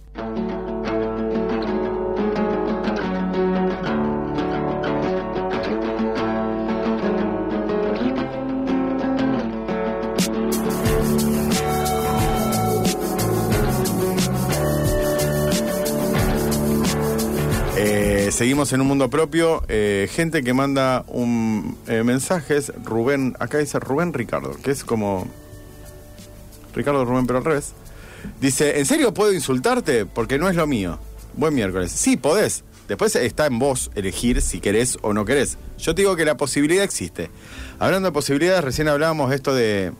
[17.78, 19.62] Eh, seguimos en un mundo propio.
[19.68, 22.74] eh, gente que manda un eh, mensajes.
[22.84, 25.28] Rubén, acá dice Rubén Ricardo, que es como
[26.76, 27.74] Ricardo Rubén, pero al revés.
[28.42, 30.06] Dice, ¿en serio puedo insultarte?
[30.06, 31.00] Porque no es lo mío.
[31.34, 31.92] Buen miércoles.
[31.92, 32.64] Sí, podés.
[32.88, 35.58] Después está en vos elegir si querés o no querés.
[35.80, 37.32] Yo te digo que la posibilidad existe.
[37.80, 39.92] Hablando de posibilidades, recién hablábamos de esto de...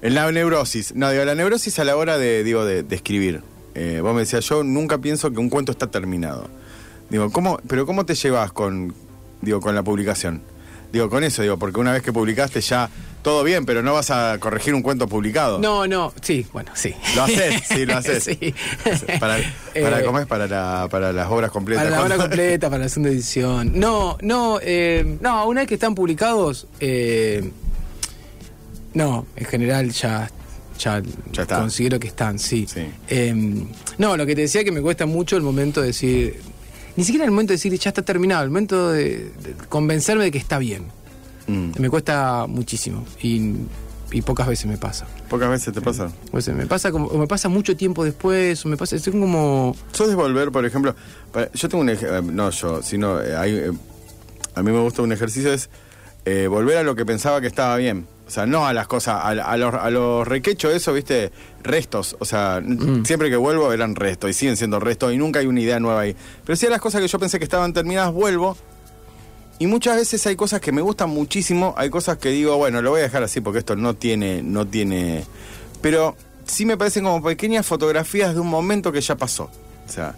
[0.00, 0.94] En la neurosis.
[0.94, 3.42] No, digo, la neurosis a la hora de, digo, de, escribir.
[3.74, 6.48] Eh, vos me decías, yo nunca pienso que un cuento está terminado.
[7.10, 8.94] Digo, ¿cómo, pero ¿cómo te llevas con,
[9.40, 10.42] digo, con la publicación?
[10.92, 12.88] Digo, con eso, digo, porque una vez que publicaste ya
[13.22, 15.58] todo bien, pero no vas a corregir un cuento publicado.
[15.58, 16.94] No, no, sí, bueno, sí.
[17.14, 18.24] Lo haces, sí, lo haces.
[18.24, 18.54] Sí.
[19.20, 19.36] Para,
[19.80, 20.26] para Eh, ¿cómo es?
[20.26, 21.84] Para, la- para las obras completas.
[21.84, 23.72] Para la obra completa, para la segunda edición.
[23.78, 27.50] No, no, eh, no, una vez que están publicados, eh,
[28.94, 30.30] no, en general ya,
[30.78, 31.58] ya, Ya está.
[31.58, 32.66] considero que están, sí.
[32.72, 32.86] Sí.
[33.08, 33.34] Eh,
[33.98, 36.40] no, lo que te decía que me cuesta mucho el momento de decir,
[36.98, 40.32] ni siquiera el momento de decir ya está terminado, el momento de, de convencerme de
[40.32, 40.86] que está bien.
[41.46, 41.70] Mm.
[41.78, 43.52] Me cuesta muchísimo y,
[44.10, 45.06] y pocas veces me pasa.
[45.30, 46.10] Pocas veces te pasa.
[46.32, 49.76] O me pasa como, o me pasa mucho tiempo después, o me pasa, es como
[49.92, 50.96] ¿Sos de volver, por ejemplo?
[51.32, 53.70] para- yo tengo un eh, no yo, sino eh, hay, eh,
[54.56, 55.70] a mí me gusta un ejercicio es
[56.50, 58.06] volver a lo que pensaba que estaba bien.
[58.28, 62.14] O sea, no a las cosas, a, a los, a los requechos, eso, viste, restos.
[62.20, 65.46] O sea, n- siempre que vuelvo eran restos y siguen siendo restos y nunca hay
[65.46, 66.14] una idea nueva ahí.
[66.44, 68.56] Pero sí a las cosas que yo pensé que estaban terminadas, vuelvo.
[69.58, 72.90] Y muchas veces hay cosas que me gustan muchísimo, hay cosas que digo, bueno, lo
[72.90, 75.24] voy a dejar así porque esto no tiene, no tiene.
[75.80, 76.14] Pero
[76.44, 79.44] sí me parecen como pequeñas fotografías de un momento que ya pasó.
[79.88, 80.14] O sea,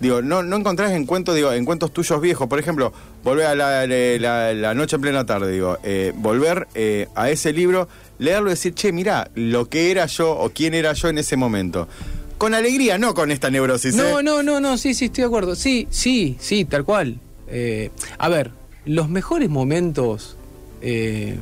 [0.00, 2.92] digo, no, no encontrás en cuentos, digo, en cuentos tuyos viejos, por ejemplo,
[3.24, 7.52] volver a la, la- la noche en plena tarde, digo, eh, volver eh, a ese
[7.52, 11.18] libro, leerlo y decir, che, mirá, lo que era yo o quién era yo en
[11.18, 11.88] ese momento.
[12.38, 13.94] Con alegría, no con esta neurosis.
[13.94, 14.22] No, ¿eh?
[14.22, 15.54] no, no, no, sí, sí, estoy de acuerdo.
[15.56, 17.18] Sí, sí, sí, tal cual.
[17.48, 18.50] Eh, a ver,
[18.84, 20.36] los mejores momentos
[20.82, 21.38] eh,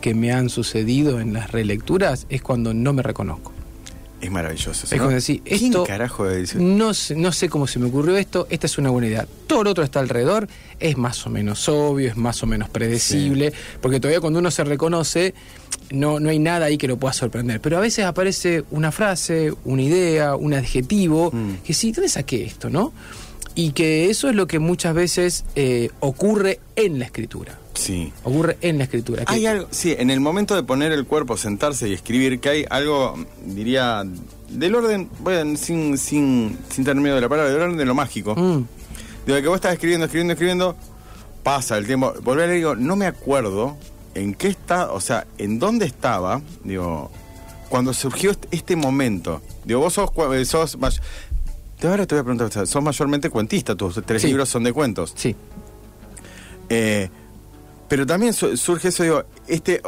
[0.00, 3.51] que me han sucedido en las relecturas es cuando no me reconozco.
[4.22, 4.84] Es maravilloso.
[4.86, 4.98] Es ¿no?
[4.98, 6.54] cuando decís, ¿Quién esto carajo es?
[6.54, 9.26] no sé, no sé cómo se me ocurrió esto, esta es una buena idea.
[9.48, 10.46] Todo lo otro está alrededor,
[10.78, 14.62] es más o menos obvio, es más o menos predecible, porque todavía cuando uno se
[14.62, 15.34] reconoce,
[15.90, 17.60] no, no hay nada ahí que lo pueda sorprender.
[17.60, 21.54] Pero a veces aparece una frase, una idea, un adjetivo, Mm.
[21.64, 22.92] que sí, ¿dónde saqué esto, no?
[23.56, 27.58] Y que eso es lo que muchas veces eh, ocurre en la escritura.
[27.74, 28.12] Sí.
[28.24, 29.24] Ocurre en la escritura.
[29.26, 32.64] Hay algo, sí, en el momento de poner el cuerpo, sentarse y escribir, que hay
[32.68, 33.14] algo,
[33.46, 34.04] diría,
[34.50, 37.94] del orden, bueno, sin, sin, sin tener miedo de la palabra, del orden de lo
[37.94, 38.34] mágico.
[38.36, 38.64] Mm,
[39.26, 40.76] Digo, que vos estás escribiendo, escribiendo, escribiendo,
[41.42, 42.12] pasa el tiempo.
[42.22, 43.76] Volver a leer, digo, no me acuerdo
[44.14, 47.10] en qué está, o sea, en dónde estaba, digo,
[47.68, 49.40] cuando surgió este, este momento.
[49.64, 50.76] Digo, vos sos, eh, sos
[51.84, 54.28] ahora te voy a preguntar, sos mayormente cuentista, tus tres Sí.
[54.28, 55.12] libros son de cuentos.
[55.16, 55.34] sí.
[56.68, 57.08] Eh,
[57.88, 59.80] pero también su- surge eso, digo, este,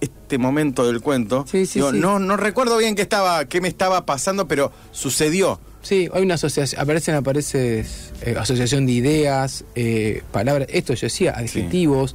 [0.00, 1.44] este momento del cuento.
[1.50, 1.98] Sí, sí, digo, sí.
[1.98, 5.60] No, no recuerdo bien qué estaba, qué me estaba pasando, pero sucedió.
[5.82, 7.86] Sí, hay una asociación, aparecen, aparece
[8.22, 12.14] eh, asociación de ideas, eh, palabras, esto yo decía, adjetivos,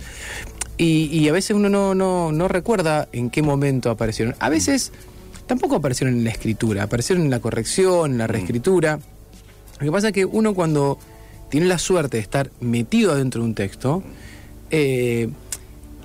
[0.78, 4.36] y, y a veces uno no, no, no recuerda en qué momento aparecieron.
[4.40, 4.92] A veces
[5.48, 9.00] tampoco aparecieron en la escritura, aparecieron en la corrección, en la reescritura.
[9.80, 11.00] Lo que pasa es que uno cuando
[11.50, 14.04] tiene la suerte de estar metido adentro de un texto,
[14.78, 15.30] eh,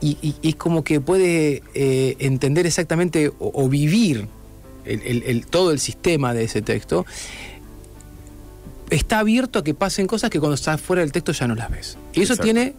[0.01, 4.29] y, y- y es como que puede eh, entender exactamente o, o vivir
[4.85, 7.05] el- el- el- todo el sistema de ese texto,
[8.91, 11.71] está abierto a que pasen cosas que cuando estás fuera del texto ya no las
[11.71, 11.97] ves.
[12.13, 12.45] Y eso Exacto.
[12.45, 12.75] tiene,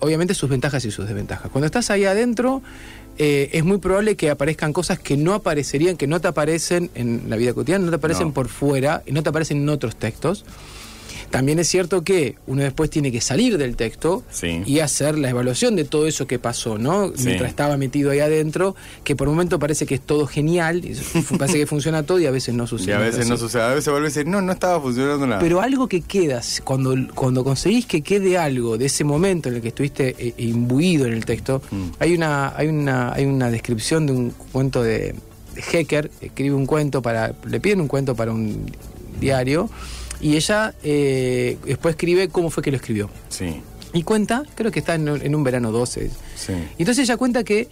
[0.00, 1.50] obviamente, sus ventajas y sus desventajas.
[1.50, 2.62] Cuando estás ahí adentro,
[3.18, 7.24] eh, es muy probable que aparezcan cosas que no aparecerían, que no te aparecen en
[7.28, 8.32] la vida cotidiana, no te aparecen No.
[8.34, 10.44] por fuera y no te aparecen en otros textos.
[11.34, 14.62] También es cierto que uno después tiene que salir del texto Sí.
[14.66, 17.08] y hacer la evaluación de todo eso que pasó, ¿no?
[17.08, 17.24] Sí.
[17.26, 20.94] Mientras estaba metido ahí adentro, que por un momento parece que es todo genial, y
[21.38, 22.92] parece que funciona todo y a veces no sucede.
[22.92, 25.40] Y a veces no sucede, a veces vuelves a decir, no, no estaba funcionando nada.
[25.40, 29.60] Pero algo que queda, cuando, cuando conseguís que quede algo de ese momento en el
[29.60, 31.82] que estuviste eh, imbuido en el texto, Mm.
[31.98, 35.14] hay, una, hay, una, hay una descripción de un cuento de,
[35.54, 38.66] de Hecker, escribe un cuento para, le piden un cuento para un
[39.20, 39.68] diario,
[40.24, 43.10] y ella eh, después escribe cómo fue que lo escribió.
[43.28, 43.60] Sí,
[43.92, 46.10] Y cuenta, creo que está en, en un verano 12.
[46.34, 46.52] sí.
[46.78, 47.68] Y entonces ella cuenta que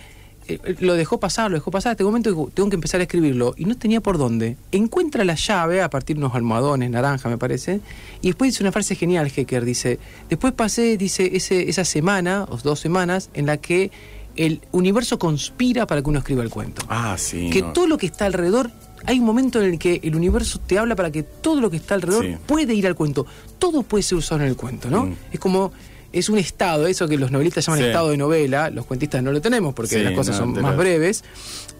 [0.48, 3.54] eh, lo dejó pasar, lo dejó pasar, hasta el momento tengo que empezar a escribirlo,
[3.56, 4.58] y no tenía por dónde.
[4.70, 7.80] Encuentra la llave a partir de unos almohadones, naranja me parece,
[8.20, 12.58] y después dice una frase genial, Hecker, dice, después pasé, dice, ese, esa semana, o
[12.58, 13.90] dos semanas, en la que
[14.36, 16.84] el universo conspira para que uno escriba el cuento.
[16.90, 17.48] Ah, sí.
[17.50, 17.72] que no.
[17.72, 18.70] todo lo que está alrededor,
[19.06, 21.76] hay un momento en el que el universo te habla para que todo lo que
[21.76, 22.36] está alrededor Sí.
[22.46, 23.26] puede ir al cuento,
[23.58, 25.06] todo puede ser usado en el cuento, ¿no?
[25.06, 25.14] Mm.
[25.32, 25.72] Es como...
[26.12, 27.86] Es un estado, eso que los novelistas llaman Sí.
[27.86, 30.76] estado de novela, los cuentistas no lo tenemos porque Sí, las cosas no, son más
[30.76, 31.24] breves,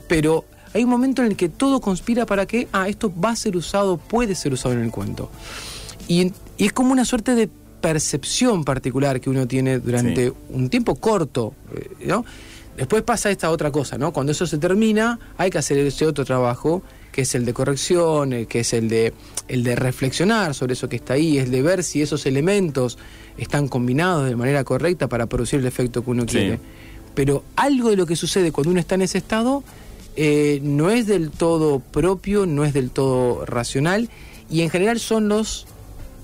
[0.08, 3.36] pero hay un momento en el que todo conspira para que, ah, esto va a
[3.36, 5.30] ser usado, puede ser usado en el cuento.
[6.08, 7.50] Y, es como una suerte de
[7.82, 10.32] percepción particular que uno tiene durante Sí.
[10.48, 12.24] un tiempo corto, eh, ¿no?
[12.76, 14.14] Después pasa esta otra cosa, ¿no?
[14.14, 16.82] Cuando eso se termina, hay que hacer ese otro trabajo,
[17.12, 19.12] que es el de corrección, el que es el de,
[19.48, 22.98] el de reflexionar sobre eso que está ahí, es de ver si esos elementos
[23.38, 26.28] están combinados de manera correcta para producir el efecto que uno Sí.
[26.28, 26.58] quiere.
[27.14, 29.62] Pero algo de lo que sucede cuando uno está en ese estado
[30.16, 34.08] eh, no es del todo propio, no es del todo racional,
[34.50, 35.66] y en general son los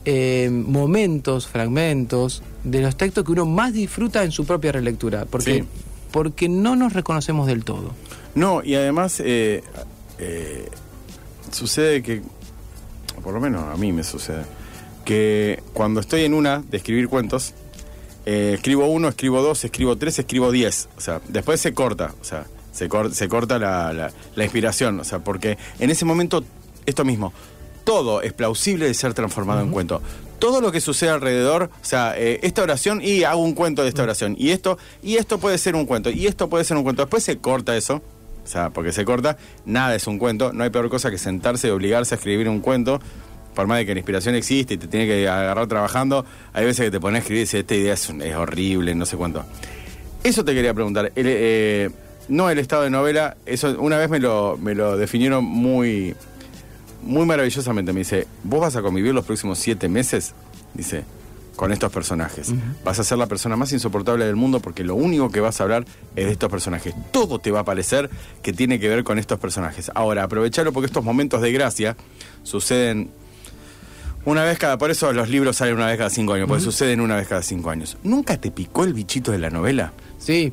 [0.05, 5.55] eh, momentos, fragmentos de los textos que uno más disfruta en su propia relectura, porque,
[5.55, 5.65] Sí.
[6.13, 7.93] porque no nos reconocemos del todo.
[8.35, 9.63] No, y además eh,
[10.19, 10.69] eh,
[11.51, 12.23] sucede que,
[13.23, 14.45] por lo menos a mí me sucede,
[15.05, 17.55] que cuando estoy en una de escribir cuentos,
[18.27, 20.89] eh, escribo uno, escribo dos, escribo tres, escribo diez.
[20.97, 25.01] O sea, después se corta, o sea, se, cor- se corta la, la- la inspiración,
[25.01, 26.45] o sea, porque en ese momento,
[26.85, 27.33] esto mismo,
[27.85, 30.03] todo es plausible de ser transformado en cuento.
[30.39, 33.89] Todo lo que sucede alrededor, o sea, eh, esta oración y hago un cuento de
[33.89, 36.83] esta oración, y esto, y esto puede ser un cuento, y esto puede ser un
[36.85, 37.03] cuento.
[37.03, 38.03] Después se corta eso,
[38.49, 41.69] o sea, porque se corta, nada es un cuento, no hay peor cosa que sentarse
[41.69, 42.99] y obligarse a escribir un cuento,
[43.55, 46.87] por más de que la inspiración existe y te tiene que agarrar trabajando, hay veces
[46.87, 49.45] que te pones a escribir y dices, esta idea es, horrible, no sé cuánto.
[50.25, 51.13] Eso te quería preguntar.
[51.15, 51.91] El, eh,
[52.29, 56.15] no el estado de novela, eso una vez me lo, me lo definieron muy,
[57.03, 57.93] muy maravillosamente.
[57.93, 60.35] Me dice, vos vas a convivir los próximos siete meses,
[60.73, 61.05] dice,
[61.59, 62.53] con estos personajes.
[62.85, 65.65] Vas a ser la persona más insoportable del mundo porque lo único que vas a
[65.65, 66.95] hablar es de estos personajes.
[67.11, 68.09] Todo te va a parecer
[68.43, 69.91] que tiene que ver con estos personajes.
[69.97, 71.97] Ahora, aprovechalo porque estos momentos de gracia
[72.45, 73.11] suceden
[74.25, 77.01] una vez cada, por eso los libros salen una vez cada cinco años, porque suceden
[77.01, 77.97] una vez cada cinco años.
[78.05, 79.93] ¿Nunca te picó el bichito de la novela?
[80.17, 80.53] Sí.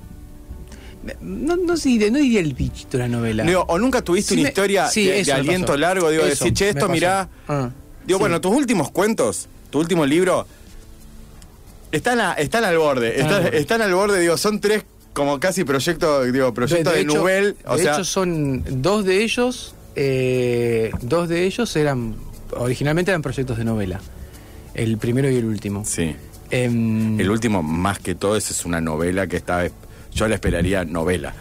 [1.21, 3.43] No, no, sé, no diría el bichito de la novela.
[3.43, 6.53] Digo, o nunca tuviste Sí una me- historia sí, de, aliento largo, digo, Eso decir,
[6.53, 7.29] che, esto mirá.
[7.47, 7.69] Ah,
[8.07, 8.21] digo, sí.
[8.21, 10.47] bueno, tus últimos cuentos, tu último libro,
[11.95, 13.57] están, a- están al borde, Están al están, borde.
[13.59, 17.77] están al borde, digo, son tres como casi proyectos, digo, proyectos de, hecho, Nubel, o
[17.77, 22.15] de sea, hecho, son dos de ellos, eh, dos de ellos eran,
[22.51, 24.01] originalmente eran proyectos de novela.
[24.73, 25.83] El primero y el último.
[25.85, 26.15] sí.
[26.51, 29.65] Em, El último, más que todo, ese es una novela que está,
[30.13, 31.33] yo la esperaría novela.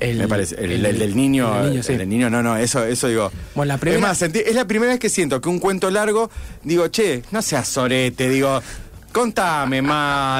[0.00, 1.94] el- me parece, el, el del niño, el niño, sí.
[1.96, 3.30] del niño, no, no, eso, eso digo.
[3.54, 6.30] Bueno, la primera- Es más, es la primera vez que siento que un cuento largo,
[6.64, 8.62] digo, che, no seas sorete, digo,
[9.12, 9.82] contame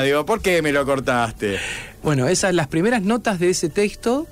[0.04, 1.56] digo, ¿por qué me lo cortaste?
[2.02, 4.26] Bueno, esas las primeras notas de ese texto,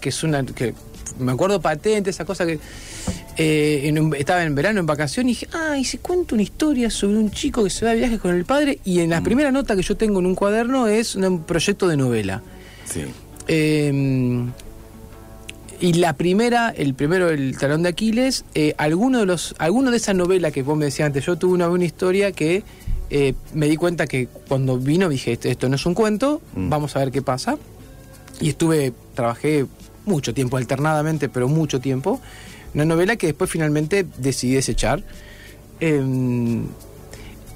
[0.00, 0.74] que es una que
[1.18, 2.58] me acuerdo patente, esa cosa que
[3.36, 6.42] eh, en un- estaba en verano en vacación y dije, ah, y se cuenta una
[6.42, 9.20] historia sobre un chico que se va de viaje con el padre y en la
[9.22, 12.42] primera nota que yo tengo en un cuaderno es un proyecto de novela.
[12.84, 13.04] Sí.
[13.48, 14.44] Eh,
[15.82, 19.96] y la primera, el primero, el talón de Aquiles, eh, alguno de los, alguno de
[19.96, 22.62] esa novela que vos me decías antes, yo tuve una buena historia que
[23.10, 26.68] eh, me di cuenta que cuando vino dije, esto, esto no es un cuento, Mm.
[26.70, 27.58] vamos a ver qué pasa.
[28.40, 29.66] Y estuve, trabajé
[30.06, 32.20] mucho tiempo, alternadamente, pero mucho tiempo,
[32.74, 35.02] una novela que después finalmente decidí desechar.
[35.80, 36.62] Eh,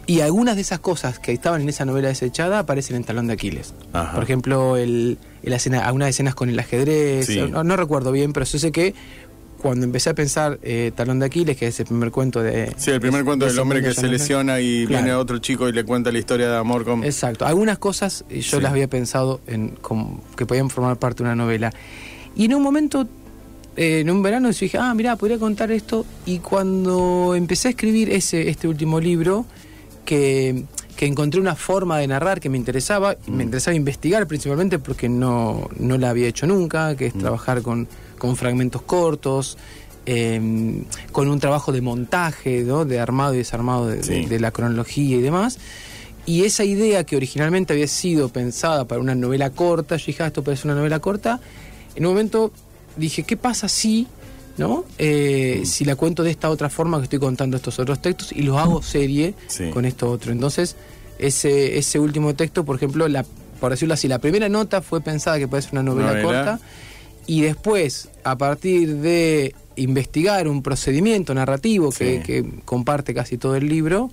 [0.07, 3.32] y algunas de esas cosas que estaban en esa novela desechada aparecen en Talón de
[3.32, 3.72] Aquiles.
[3.94, 4.12] Ajá.
[4.14, 7.24] Por ejemplo, el, el escena, algunas escenas con el ajedrez.
[7.26, 7.40] Sí.
[7.50, 8.94] No, no recuerdo bien, pero sí sé que
[9.64, 12.70] cuando empecé a pensar eh, Talón de Aquiles, que es el primer cuento de.
[12.76, 15.02] Sí, el primer de- cuento de del hombre que se lesiona y Claro.
[15.04, 17.02] viene otro chico y le cuenta la historia de amor con...
[17.02, 17.46] Exacto.
[17.46, 18.62] Algunas cosas eh, yo Sí.
[18.62, 21.72] las había pensado en como que podían formar parte de una novela.
[22.36, 23.08] Y en un momento,
[23.78, 26.04] eh, en un verano, yo dije, ah, mirá, podría contar esto.
[26.26, 29.46] Y cuando empecé a escribir ese, este último libro,
[30.04, 30.64] que,
[30.96, 33.32] que encontré una forma de narrar que me interesaba, Mm.
[33.34, 37.88] me interesaba investigar principalmente porque no, no la había hecho nunca, que es trabajar con,
[38.24, 39.58] con fragmentos cortos.
[40.06, 42.84] eh, con un trabajo de montaje, ¿no?
[42.84, 44.26] de armado y desarmado de- de- Sí.
[44.26, 45.56] de la cronología y demás.
[46.26, 50.26] Y esa idea que originalmente había sido pensada para una novela corta, yo dije, ah,
[50.26, 51.40] esto puede ser una novela corta,
[51.96, 52.52] en un momento
[52.98, 54.06] dije, ¿qué pasa si,
[54.58, 54.84] ¿no?
[54.98, 55.64] Eh, Mm.
[55.64, 58.58] si la cuento de esta otra forma que estoy contando estos otros textos y los
[58.58, 59.70] hago serie Sí.
[59.70, 60.32] con esto otro?
[60.32, 60.76] Entonces,
[61.18, 63.24] ese, ese último texto, por ejemplo, la,
[63.58, 66.24] por decirlo así, la primera nota fue pensada que puede ser una novela, Novela.
[66.26, 66.60] corta
[67.26, 72.22] y después, a partir de investigar un procedimiento narrativo que, Sí.
[72.22, 74.10] que comparte casi todo el libro,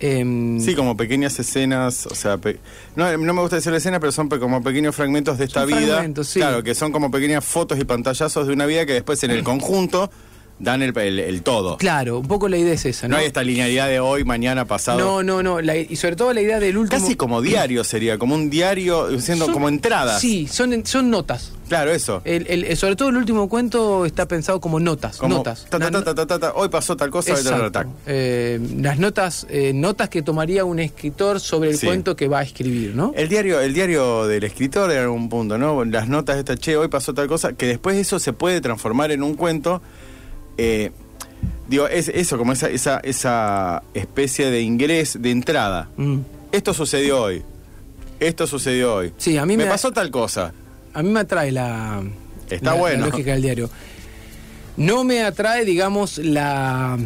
[0.00, 2.58] em, Sí, como pequeñas escenas, o sea, pe-
[2.96, 6.04] no, no me gusta decir escenas, pero son pe- como pequeños fragmentos de esta vida.
[6.24, 6.40] sí.
[6.40, 9.44] Claro, que son como pequeñas fotos y pantallazos de una vida que después en el
[9.44, 10.10] conjunto
[10.62, 11.76] dan el, el- el todo.
[11.76, 13.20] claro, un poco la idea es esa, No ¿no?
[13.20, 14.98] hay esta linealidad de hoy, mañana, pasado.
[14.98, 17.00] no, no, no, la- y sobre todo la idea del último...
[17.02, 20.20] Casi como diario sería, como un diario, siendo Son- como entradas.
[20.20, 21.52] Sí, son, son notas.
[21.68, 22.20] Claro, eso.
[22.24, 25.16] El, el- el- sobre todo el último cuento está pensado como notas.
[25.16, 25.66] Como notas.
[25.68, 25.78] ta,
[26.38, 27.86] ta, hoy pasó tal cosa, hoy tal, tal.
[28.06, 31.86] Eh, las notas, eh, notas que tomaría un escritor sobre el Sí.
[31.86, 33.12] cuento que va a escribir, ¿no?
[33.16, 35.84] El diario, el diario del escritor en algún punto, ¿no?
[35.84, 39.10] Las notas de esta, che, hoy pasó tal cosa, que después eso se puede transformar
[39.10, 39.80] en un cuento.
[40.58, 40.90] Eh,
[41.68, 45.88] digo, es eso, como esa, esa, esa especie de ingreso, de entrada.
[45.96, 46.18] Mm.
[46.52, 47.42] Esto sucedió hoy.
[48.20, 49.12] Esto sucedió hoy.
[49.16, 50.52] Sí, a mí me da- pasó tal cosa.
[50.94, 52.02] A mí me atrae la,
[52.50, 53.00] Está la- bueno.
[53.00, 53.70] la lógica del diario.
[54.76, 56.98] No me atrae, digamos, la.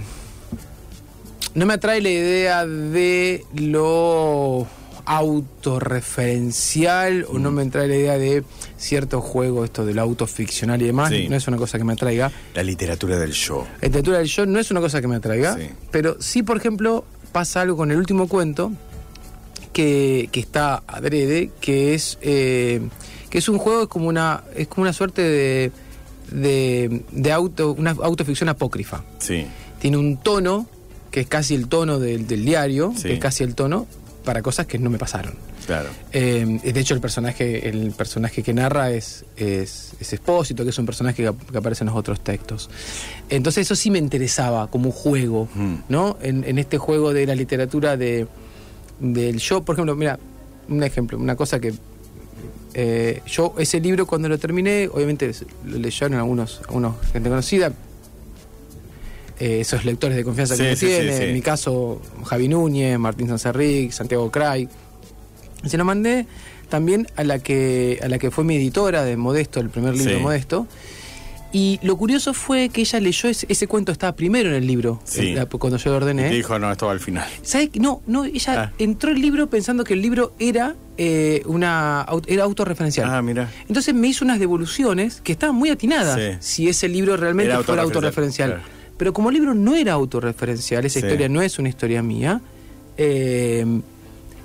[1.55, 4.67] No me atrae la idea de lo
[5.07, 8.45] autorreferencial o no me atrae la idea de
[8.77, 11.11] cierto juego, esto del autoficcional y demás.
[11.11, 11.29] Sí.
[11.29, 12.31] No es una cosa que me atraiga.
[12.55, 13.65] La literatura del show.
[13.81, 15.69] La literatura del show no es una cosa que me atraiga, Sí.
[15.91, 18.73] pero sí, por ejemplo, pasa algo con el último cuento
[19.73, 22.81] que, que está adrede, que es eh,
[23.31, 25.73] que es un juego, es como una, es como una suerte de,
[26.31, 29.05] de, de auto, una autoficción apócrifa.
[29.19, 29.47] Sí.
[29.81, 30.67] Tiene un tono
[31.11, 33.03] que es casi el tono del, del diario, Sí.
[33.05, 33.87] que es casi el tono
[34.27, 35.35] para cosas que no me pasaron.
[35.65, 35.89] Claro.
[36.13, 40.79] Eh, de hecho, el personaje, el personaje que narra es, es, es Espósito, que es
[40.79, 42.69] un personaje que, que aparece en los otros textos.
[43.31, 45.75] Entonces, eso sí me interesaba como un juego, Mm.
[45.89, 46.19] ¿no?
[46.21, 48.27] En, en este juego de la literatura de,
[49.01, 50.19] del yo, por ejemplo, mira,
[50.69, 51.73] un ejemplo, una cosa que.
[52.75, 55.33] eh, yo, ese libro, cuando lo terminé, obviamente
[55.65, 57.73] lo leyeron algunos, algunos gente conocida.
[59.39, 61.23] Eh, esos lectores de confianza Sí, que uno sí, tiene, sí.
[61.25, 64.69] en mi caso Javi Núñez, Martín Sancerric, Santiago Cray,
[65.65, 66.27] y se lo mandé
[66.69, 70.13] también a la que a la que fue mi editora de Modesto, el primer libro
[70.15, 70.67] de Modesto.
[71.53, 75.01] Y lo curioso fue que ella leyó ese, ese cuento estaba primero en el libro,
[75.05, 75.35] Sí.
[75.59, 76.29] cuando yo lo Y ordené.
[76.29, 77.27] dijo, no, esto va al final.
[77.43, 77.71] ¿Sabes?
[77.71, 77.81] qué?
[77.81, 78.73] No, no, ella Ah.
[78.79, 83.09] entró el libro pensando que el libro era eh, una era autorreferencial.
[83.11, 83.51] Ah, mira.
[83.69, 86.37] Entonces me hizo unas devoluciones que estaban muy atinadas Sí.
[86.41, 88.76] si ese libro realmente Era fuera autorreferencial, autorreferencial.
[88.97, 91.07] Pero como el libro no era autorreferencial, esa Sí.
[91.07, 92.41] historia no es una historia mía,
[92.97, 93.65] eh,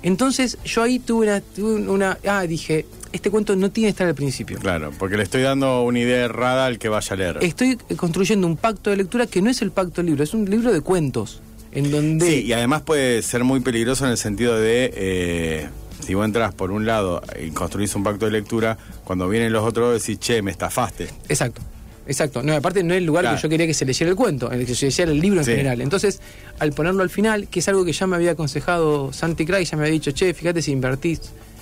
[0.02, 2.18] entonces yo ahí tuve una, tuve una...
[2.26, 4.58] Ah, dije, este cuento no tiene que estar al principio.
[4.58, 7.38] Claro, porque le estoy dando una idea errada al que vaya a leer.
[7.40, 10.48] Estoy construyendo un pacto de lectura que no es el pacto del libro, es un
[10.50, 11.40] libro de cuentos.
[11.70, 12.26] En donde...
[12.26, 15.68] Sí, y además puede ser muy peligroso en el sentido de, eh,
[16.04, 19.64] si vos entras por un lado y construís un pacto de lectura, cuando vienen los
[19.64, 21.08] otros decís, che, me estafaste.
[21.28, 21.62] Exacto.
[22.06, 22.42] Exacto.
[22.42, 23.36] No, aparte no es el lugar Claro.
[23.36, 25.40] que yo quería que se leyera el cuento, en el que se leyera el libro
[25.40, 25.52] en Sí.
[25.52, 25.80] general.
[25.80, 26.20] Entonces,
[26.58, 29.76] al ponerlo al final, que es algo que ya me había aconsejado Santi Cray, ya
[29.76, 31.20] me había dicho, che, fíjate si invertís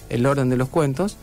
[0.09, 1.17] el orden de los cuentos,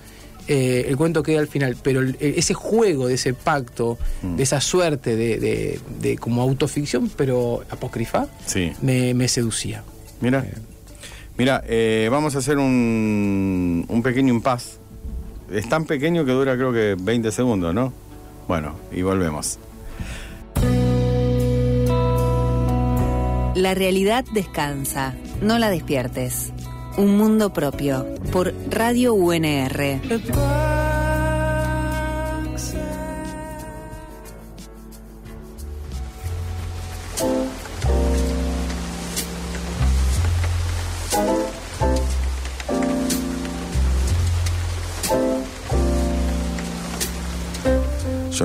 [0.48, 1.76] eh, el cuento queda al final.
[1.82, 4.36] Pero el- ese juego de ese pacto, Mm.
[4.38, 8.72] de esa suerte de, de- de como autoficción, pero apócrifa, Sí.
[8.82, 9.84] me, me seducía.
[10.22, 10.46] Mira,
[11.38, 14.78] mira, eh, vamos a hacer un, un pequeño impas.
[15.52, 17.92] Es tan pequeño que dura creo que 20 segundos, ¿no?
[18.48, 19.60] Bueno, y volvemos.
[23.56, 26.54] La realidad descansa, no la despiertes.
[26.98, 30.77] Un mundo propio, por Radio UNR.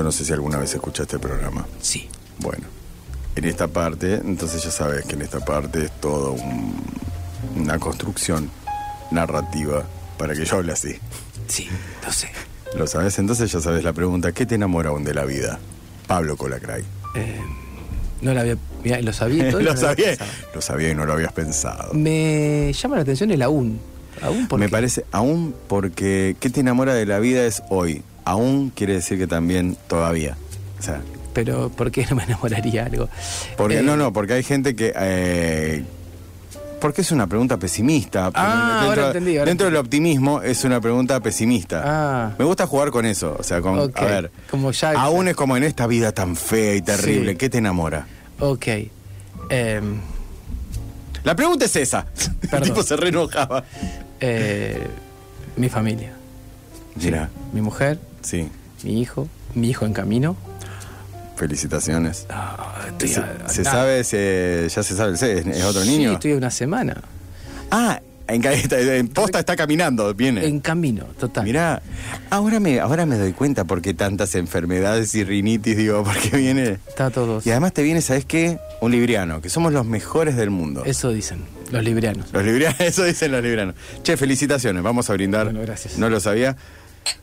[0.03, 1.65] Yo no sé si alguna vez escuchaste el programa.
[1.79, 2.09] Sí.
[2.39, 2.65] Bueno,
[3.37, 6.75] en esta parte, entonces ya sabes que en esta parte es todo un-
[7.55, 8.51] una construcción
[9.11, 9.85] narrativa
[10.17, 10.97] para que yo hable así.
[11.47, 11.69] Sí,
[12.05, 12.27] lo sé.
[12.75, 13.17] ¿Lo sabes?
[13.17, 15.57] Entonces ya sabes la pregunta, ¿qué te enamora aún de la vida?
[16.05, 16.83] Pablo Colacray.
[17.15, 17.39] Eh,
[18.19, 18.57] no la había...
[18.83, 20.17] mirá, lo sabía todo lo no sabía,
[20.53, 21.93] lo sabía y no lo habías pensado.
[21.93, 23.79] Me llama la atención el aún.
[24.21, 24.71] ¿Aún por Me qué?
[24.73, 28.03] parece, aún porque ¿qué te enamora de la vida es hoy?
[28.25, 30.37] Aún quiere decir que también todavía.
[30.79, 31.01] O sea,
[31.33, 33.09] Pero ¿por qué no me enamoraría algo?
[33.57, 35.83] porque Eh, no, no, porque hay gente que eh,
[36.79, 38.29] porque es una pregunta pesimista.
[38.33, 41.81] Ah, dentro, ahora entendí, ahora dentro del optimismo es una pregunta pesimista.
[41.85, 42.35] Ah.
[42.37, 45.35] Me gusta jugar con eso, o sea, con Ok, a ver, como ya- aún es
[45.35, 47.37] como en esta vida tan fea y terrible, Sí.
[47.37, 48.05] ¿qué te enamora?
[48.39, 48.67] Ok.
[49.49, 49.99] Em,
[51.23, 52.05] La pregunta es esa.
[52.51, 53.63] El tipo se re enojaba.
[54.19, 54.85] eh,
[55.55, 56.11] mi familia.
[56.95, 58.49] Mira, Mi mujer, sí.
[58.83, 60.35] mi hijo, mi hijo en camino.
[61.35, 62.25] Felicitaciones.
[62.29, 63.71] Ah, estoy Se, a- se nada.
[63.77, 66.13] sabe, se- ya se sabe, ¿es, otro Sí, niño?
[66.13, 67.01] estoy a una semana.
[67.71, 70.45] Ah, en, en posta está caminando, viene.
[70.45, 71.43] En camino, total.
[71.43, 71.81] Mirá,
[72.29, 76.77] ahora me, ahora me doy cuenta por qué tantas enfermedades y rinitis, digo, porque viene...
[76.87, 77.41] Está todo.
[77.43, 78.59] Y además te viene, ¿sabes qué?
[78.79, 80.83] Un libriano, que somos los mejores del mundo.
[80.85, 81.39] Eso dicen
[81.71, 82.31] los librianos.
[82.31, 83.73] Los librianos, eso dicen los librianos.
[84.03, 85.45] Che, felicitaciones, vamos a brindar.
[85.45, 85.97] Bueno, gracias.
[85.97, 86.55] No lo sabía.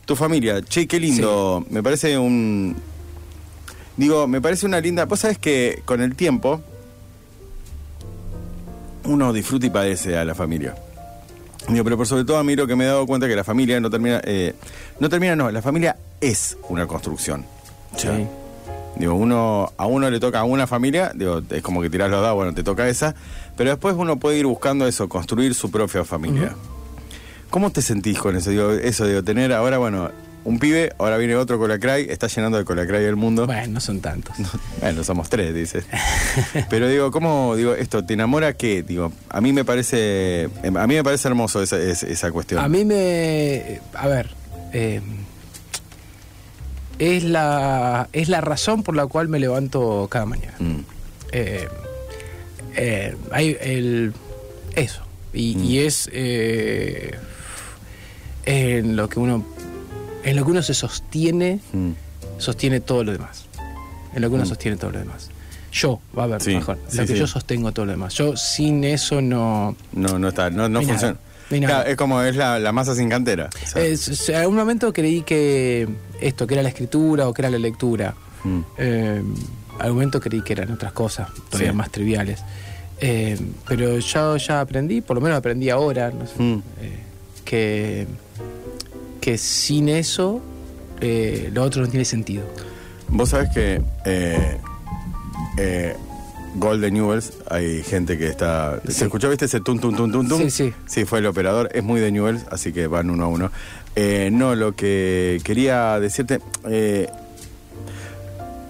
[0.05, 1.65] Tu familia, che, qué lindo.
[1.69, 2.75] Me parece un.
[3.97, 5.05] Digo, me parece una linda.
[5.05, 6.61] Vos sabés que con el tiempo
[9.03, 10.75] uno disfruta y padece a la familia.
[11.67, 13.35] Digo, pero por sobre todo a mí lo que me he dado cuenta es que
[13.35, 14.21] la familia no termina.
[14.23, 14.53] eh,
[14.99, 17.45] no termina, no, la familia es una construcción.
[17.95, 18.07] Sí.
[18.95, 22.21] Digo, uno, a uno le toca a una familia, digo, es como que tirás los
[22.21, 23.15] dados, bueno, te toca esa,
[23.55, 26.55] pero después uno puede ir buscando eso, construir su propia familia.
[27.51, 28.49] ¿Cómo te sentís con eso?
[28.49, 30.09] Digo, eso, digo, tener ahora, bueno,
[30.43, 33.45] un pibe, ahora viene otro Colacray, está llenando de Colacray el mundo.
[33.45, 34.35] Bueno, no son tantos.
[34.79, 35.85] Bueno, somos tres, dices.
[36.69, 38.81] Pero digo, ¿cómo, digo, esto, te enamora qué?
[38.81, 42.63] Digo, a mí me parece, a mí me parece hermoso esa, esa, esa cuestión.
[42.63, 43.81] A mí me.
[43.93, 44.29] A ver.
[44.73, 45.01] eh,
[46.99, 50.55] es, la, es la razón por la cual me levanto cada mañana.
[50.59, 50.79] Mm,
[51.33, 51.67] Eh,
[52.75, 54.13] eh, hay el.
[54.75, 55.01] Eso.
[55.33, 55.63] Y, Mm.
[55.65, 56.09] y es.
[58.51, 59.43] En lo que uno.
[60.23, 61.91] En lo que uno se sostiene, mm.
[62.37, 63.45] sostiene todo lo demás.
[64.13, 64.47] En lo que uno Mm.
[64.47, 65.29] sostiene todo lo demás.
[65.71, 66.77] Yo, va a ver, Sí, mejor.
[66.89, 67.19] sí, lo que sí.
[67.19, 68.13] yo sostengo todo lo demás.
[68.15, 69.75] Yo sin eso no.
[69.93, 71.15] No, no está, no, no funciona.
[71.49, 73.49] Claro, es como es la, la masa sin cantera.
[73.63, 75.87] o sea, Es- en algún momento creí que
[76.21, 78.13] esto, que era la escritura o que era la lectura.
[78.43, 78.59] mm.
[78.77, 79.21] Eh,
[79.79, 81.77] algún momento creí que eran otras cosas, todavía Sí.
[81.77, 82.41] más triviales.
[82.99, 83.37] Eh,
[83.67, 86.61] pero ya, ya aprendí, por lo menos aprendí ahora, no sé, Mm.
[86.81, 86.99] eh,
[87.45, 88.07] que,
[89.21, 90.41] que sin eso
[90.99, 92.43] eh, lo otro no tiene sentido.
[93.07, 94.57] Vos sabés que eh,
[95.57, 95.95] eh,
[96.55, 98.81] Golden Newells, hay gente que está.
[98.85, 99.03] ¿Se Sí.
[99.05, 100.41] escuchó, viste, ese tum, tum, tum, tum, tum?
[100.41, 100.73] Sí, sí.
[100.85, 101.69] Sí, fue el operador.
[101.73, 103.51] Es muy de Newells, así que van uno a uno.
[103.95, 106.39] Eh, no, lo que quería decirte.
[106.65, 107.07] eh,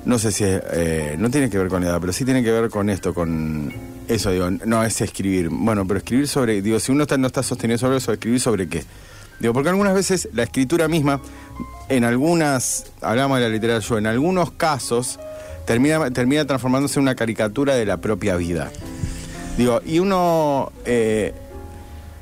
[0.04, 2.44] no sé si es, eh, no tiene que ver con la edad, pero sí tiene
[2.44, 3.72] que ver con esto, con
[4.08, 5.50] eso, digo, no es escribir.
[5.52, 8.68] Bueno, pero escribir sobre, digo, si uno está, no está sostenido sobre eso, escribir sobre
[8.68, 8.84] qué.
[9.42, 11.20] Digo, porque algunas veces la escritura misma,
[11.90, 15.20] en algunas, hablamos de la literatura, en algunos casos,
[15.66, 18.72] termina, termina transformándose en una caricatura de la propia vida.
[19.58, 21.34] Digo, y uno, eh,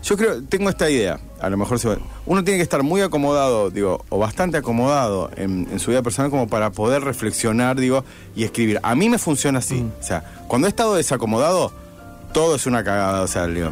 [0.03, 3.01] yo creo, tengo esta idea, a lo mejor se va- uno tiene que estar muy
[3.01, 8.03] acomodado, digo, o bastante acomodado en, en su vida personal como para poder reflexionar, digo,
[8.35, 8.79] y escribir.
[8.81, 9.85] A mí me funciona así.
[9.99, 11.71] O sea, cuando he estado desacomodado,
[12.33, 13.71] todo es una cagada, o sea, digo.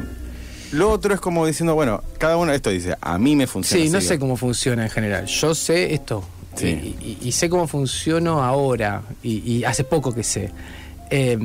[0.72, 3.89] Lo otro es como diciendo, bueno, cada uno esto dice, a mí me funciona Sí,
[3.89, 5.26] no sé cómo funciona en general.
[5.26, 6.24] Yo sé esto.
[6.55, 6.68] Sí.
[7.01, 9.03] Y, y- y sé cómo funciono ahora.
[9.24, 10.51] Y, y hace poco que sé.
[11.09, 11.38] Eh,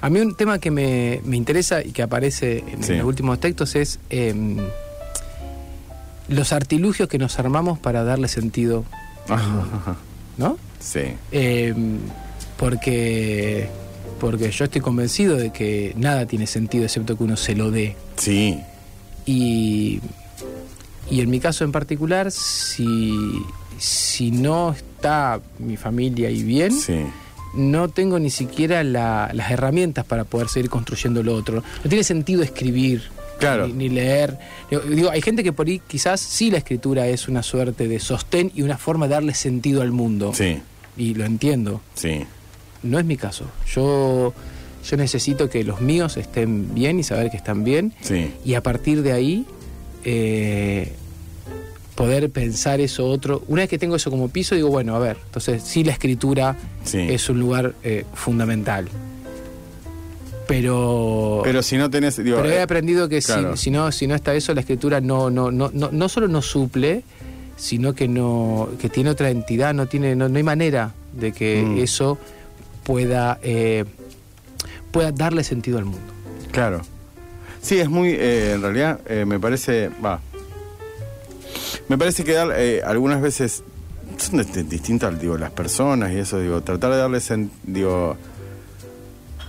[0.00, 2.94] a mí un tema que me, me interesa y que aparece en, Sí.
[2.96, 4.34] los últimos textos es eh,
[6.28, 8.84] los artilugios que nos armamos para darle sentido,
[9.28, 9.96] Ajá,
[10.36, 10.58] ¿no?
[10.80, 11.00] sí.
[11.32, 11.72] Eh,
[12.58, 13.68] porque,
[14.20, 17.96] porque yo estoy convencido de que nada tiene sentido excepto que uno se lo dé.
[18.16, 18.58] Sí.
[19.26, 20.00] Y,
[21.10, 23.14] y en mi caso en particular, si,
[23.78, 26.98] si no está mi familia ahí bien, Sí.
[27.54, 31.62] no tengo ni siquiera la- las herramientas para poder seguir construyendo lo otro.
[31.82, 33.02] No tiene sentido escribir.
[33.38, 33.66] Claro.
[33.68, 34.38] Ni, ni leer.
[34.88, 38.50] Digo, hay gente que por ahí quizás sí la escritura es una suerte de sostén
[38.54, 40.32] y una forma de darle sentido al mundo.
[40.34, 40.58] Sí.
[40.96, 41.82] Y lo entiendo.
[41.94, 42.24] Sí.
[42.86, 43.44] No es mi caso.
[43.74, 44.32] Yo,
[44.88, 48.30] yo necesito que los míos estén bien y saber que están bien Sí.
[48.44, 49.44] y a partir de ahí
[50.04, 50.92] eh,
[51.94, 53.42] poder pensar eso otro.
[53.48, 56.56] Una vez que tengo eso como piso, digo, bueno, a ver, entonces sí la escritura
[56.84, 56.98] Sí.
[56.98, 58.88] es un lugar eh, fundamental.
[60.46, 62.22] Pero, Pero si no tenés.
[62.22, 63.56] Digo, pero he eh, aprendido que claro.
[63.56, 66.28] si, si no, si no está eso, la escritura no, no, no, no, no solo
[66.28, 67.02] no suple,
[67.56, 71.62] sino que no, que tiene otra entidad, no tiene, no, no hay manera de que
[71.64, 71.78] Mm.
[71.78, 72.18] eso
[72.86, 73.84] pueda, eh,
[74.92, 76.12] pueda darle sentido al mundo.
[76.52, 76.80] Claro.
[77.60, 80.20] Sí, es muy, eh, en realidad, eh, me parece, va.
[81.88, 83.64] Me parece que eh, algunas veces
[84.18, 87.18] son dist- distintas, digo, las personas y eso, digo, tratar de darle,
[87.64, 88.16] digo,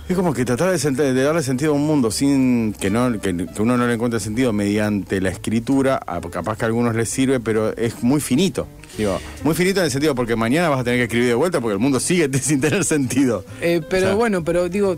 [0.08, 3.20] es como que tratar de, sent- de darle sentido a un mundo sin que no
[3.20, 6.94] que, que uno no le encuentre sentido mediante la escritura, a- capaz que a algunos
[6.96, 8.66] les sirve, pero es muy finito.
[8.96, 11.60] Digo, muy finito en el sentido porque mañana vas a tener que escribir de vuelta
[11.60, 13.44] porque el mundo sigue sin tener sentido.
[13.60, 14.96] Eh, pero O sea, bueno, pero digo,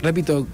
[0.00, 0.46] repito,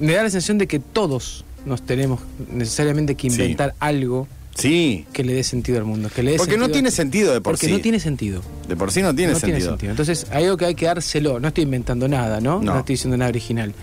[0.00, 2.20] me da la sensación de que todos nos tenemos
[2.52, 3.40] necesariamente que Sí.
[3.40, 5.06] inventar algo Sí.
[5.12, 6.08] que le dé sentido al mundo.
[6.14, 7.72] Que le dé Porque no tiene sentido de por Porque sí.
[7.72, 8.42] no tiene sentido.
[8.68, 9.56] De por sí no tiene no sentido.
[9.58, 9.90] tiene sentido.
[9.90, 11.40] Entonces, hay algo que hay que dárselo.
[11.40, 12.60] No estoy inventando nada, ¿no?
[12.62, 12.78] No.
[12.78, 13.74] estoy diciendo nada original.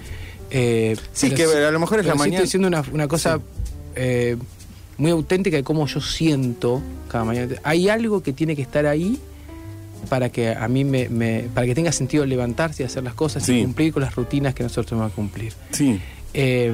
[0.50, 3.08] Eh, Sí, pero que a lo mejor es la sí mañana- Estoy diciendo una, una
[3.08, 3.40] cosa
[3.96, 4.38] eh,
[4.98, 7.56] muy auténtica de cómo yo siento cada mañana.
[7.64, 9.20] Hay algo que tiene que estar ahí
[10.10, 13.44] para que a mí me, me- para que tenga sentido levantarse y hacer las cosas
[13.44, 13.60] Sí.
[13.60, 15.54] y cumplir con las rutinas que nosotros tenemos que cumplir.
[15.72, 16.00] Sí.
[16.34, 16.74] Eh,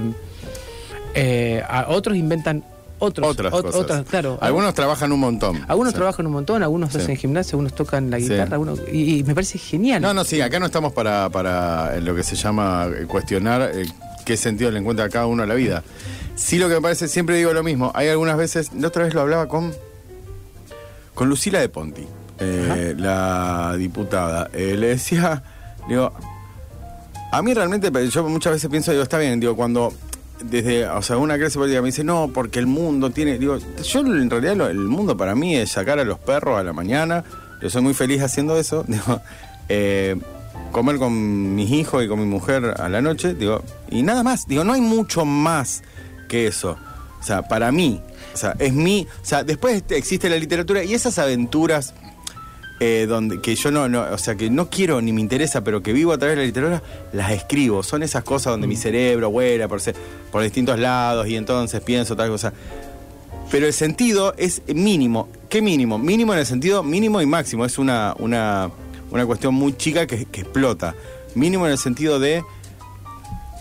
[1.67, 2.63] a otros inventan
[2.99, 3.81] otros, Otras ot- cosas.
[3.81, 4.37] otras, claro.
[4.41, 5.63] Algunos trabajan un montón.
[5.67, 5.97] Algunos Sí.
[5.97, 6.97] trabajan un montón, algunos Sí.
[6.99, 8.23] hacen gimnasia, algunos tocan la Sí.
[8.23, 10.01] guitarra, algunos- y, y me parece genial.
[10.01, 13.85] No, no, sí, acá no estamos para, para lo que se llama eh, cuestionar eh,
[14.25, 15.83] qué sentido le encuentra a cada uno a la vida.
[16.35, 17.91] Sí, lo que me parece, siempre digo lo mismo.
[17.95, 19.73] Hay algunas veces, la otra vez lo hablaba con,
[21.13, 22.05] con Lucila de Ponti,
[22.39, 24.49] eh, la diputada.
[24.53, 25.41] Eh, le decía,
[25.87, 26.11] digo,
[27.31, 29.91] a mí realmente, yo muchas veces pienso, digo, está bien, digo, cuando
[30.43, 33.99] desde, o sea, una clase política me dice, no, porque el mundo tiene, digo, yo
[34.01, 37.23] en realidad el mundo para mí es sacar a los perros a la mañana,
[37.61, 39.21] yo soy muy feliz haciendo eso, digo,
[39.69, 40.15] eh,
[40.71, 44.47] comer con mis hijos y con mi mujer a la noche, digo, y nada más,
[44.47, 45.83] digo, no hay mucho más
[46.27, 46.77] que eso,
[47.19, 48.01] o sea, para mí,
[48.33, 51.93] o sea, es mi, o sea, después existe la literatura y esas aventuras
[52.80, 55.82] eh, donde que yo no, no, o sea, que no quiero ni me interesa, pero
[55.82, 57.82] que vivo a través de la literatura, las escribo.
[57.84, 59.82] Son esas cosas donde mi cerebro vuela por,
[60.32, 62.53] por distintos lados y entonces pienso tal cosa.
[63.49, 65.30] Pero el sentido es mínimo.
[65.49, 65.97] ¿Qué mínimo?
[65.97, 67.65] Mínimo en el sentido mínimo y máximo.
[67.65, 68.69] Es una, una,
[69.09, 70.93] una cuestión muy chica que, que explota.
[71.34, 72.43] Mínimo en el sentido de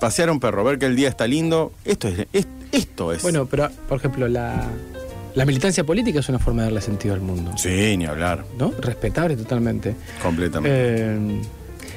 [0.01, 1.73] pasear a un perro, ver que el día está lindo.
[1.85, 3.23] Esto es, es- esto es.
[3.23, 4.67] Bueno, pero por ejemplo, la,
[5.37, 8.45] la militancia política es una forma de darle sentido al mundo, Sí, ni hablar.
[8.59, 8.73] ¿no?
[8.81, 9.95] Respetable totalmente.
[10.23, 10.77] Completamente.
[10.77, 11.41] Eh,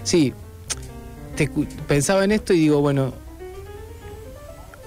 [0.04, 0.34] sí,
[1.36, 1.50] te
[1.88, 3.14] pensaba en esto y digo, bueno,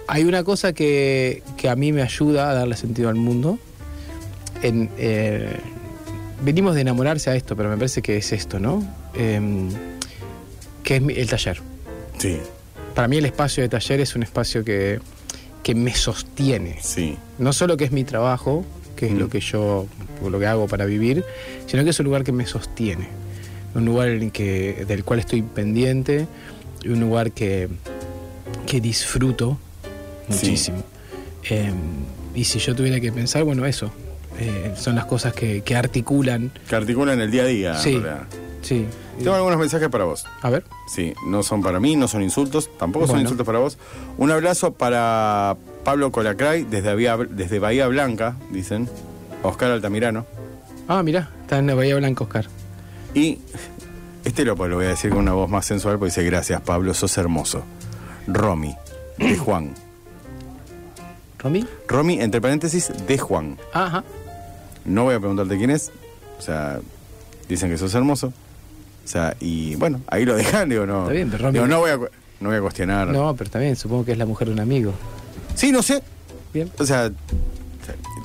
[0.08, 3.58] hay una cosa que, que a mí me ayuda a darle sentido al mundo.
[4.62, 5.56] En, eh,
[6.44, 8.84] venimos de enamorarse a esto, pero me parece que es esto, ¿no?
[9.14, 9.70] Em,
[10.84, 11.60] que es mi- el taller.
[12.18, 12.38] sí,
[12.94, 15.00] Para mí el espacio de taller es un espacio que,
[15.62, 16.78] que me sostiene.
[16.80, 17.16] sí.
[17.38, 18.64] No solo que es mi trabajo,
[18.96, 19.18] que es Mm.
[19.18, 19.86] lo que yo
[20.28, 21.24] lo que hago para vivir,
[21.66, 23.08] sino que es un lugar que me sostiene.
[23.74, 26.26] Un lugar en que, del cual estoy pendiente
[26.84, 27.68] y un lugar que,
[28.66, 29.58] que disfruto
[30.28, 30.46] Sí.
[30.46, 30.82] muchísimo.
[31.50, 31.72] Eh,
[32.34, 33.90] y si yo tuviera que pensar, bueno, eso.
[34.38, 36.52] eh, son las cosas que, que articulan.
[36.68, 37.74] Que articulan el día a día.
[37.76, 38.00] sí,
[38.62, 38.86] sí.
[39.18, 40.24] Tengo algunos mensajes para vos.
[40.40, 40.64] A ver.
[40.88, 43.78] Sí, no son para mí, no son insultos, tampoco son insultos para vos.
[44.18, 48.88] Un abrazo para Pablo Colacray desde Bahía, desde Bahía Blanca, dicen.
[49.42, 50.24] Oscar Altamirano.
[50.88, 52.46] Ah, mirá, está en Bahía Blanca, Oscar.
[53.14, 53.38] Y
[54.24, 56.94] este lo, lo voy a decir con una voz más sensual, porque dice, gracias Pablo,
[56.94, 57.62] sos hermoso.
[58.26, 58.74] Romy,
[59.18, 59.74] de Juan.
[61.38, 61.66] ¿Romy?
[61.88, 63.58] Romy, entre paréntesis, de Juan.
[63.72, 64.04] Ajá.
[64.84, 65.90] No voy a preguntarte quién es.
[66.38, 66.80] O sea,
[67.48, 68.32] dicen que sos hermoso.
[69.04, 71.02] O sea, y bueno, ahí lo dejan, digo, no.
[71.02, 73.08] Está bien, pero Romy- digo, no voy a, no voy a cuestionar.
[73.08, 74.92] No, pero también supongo que es la mujer de un amigo.
[75.54, 76.02] Sí, no sé.
[76.54, 76.70] Bien.
[76.78, 77.10] O sea,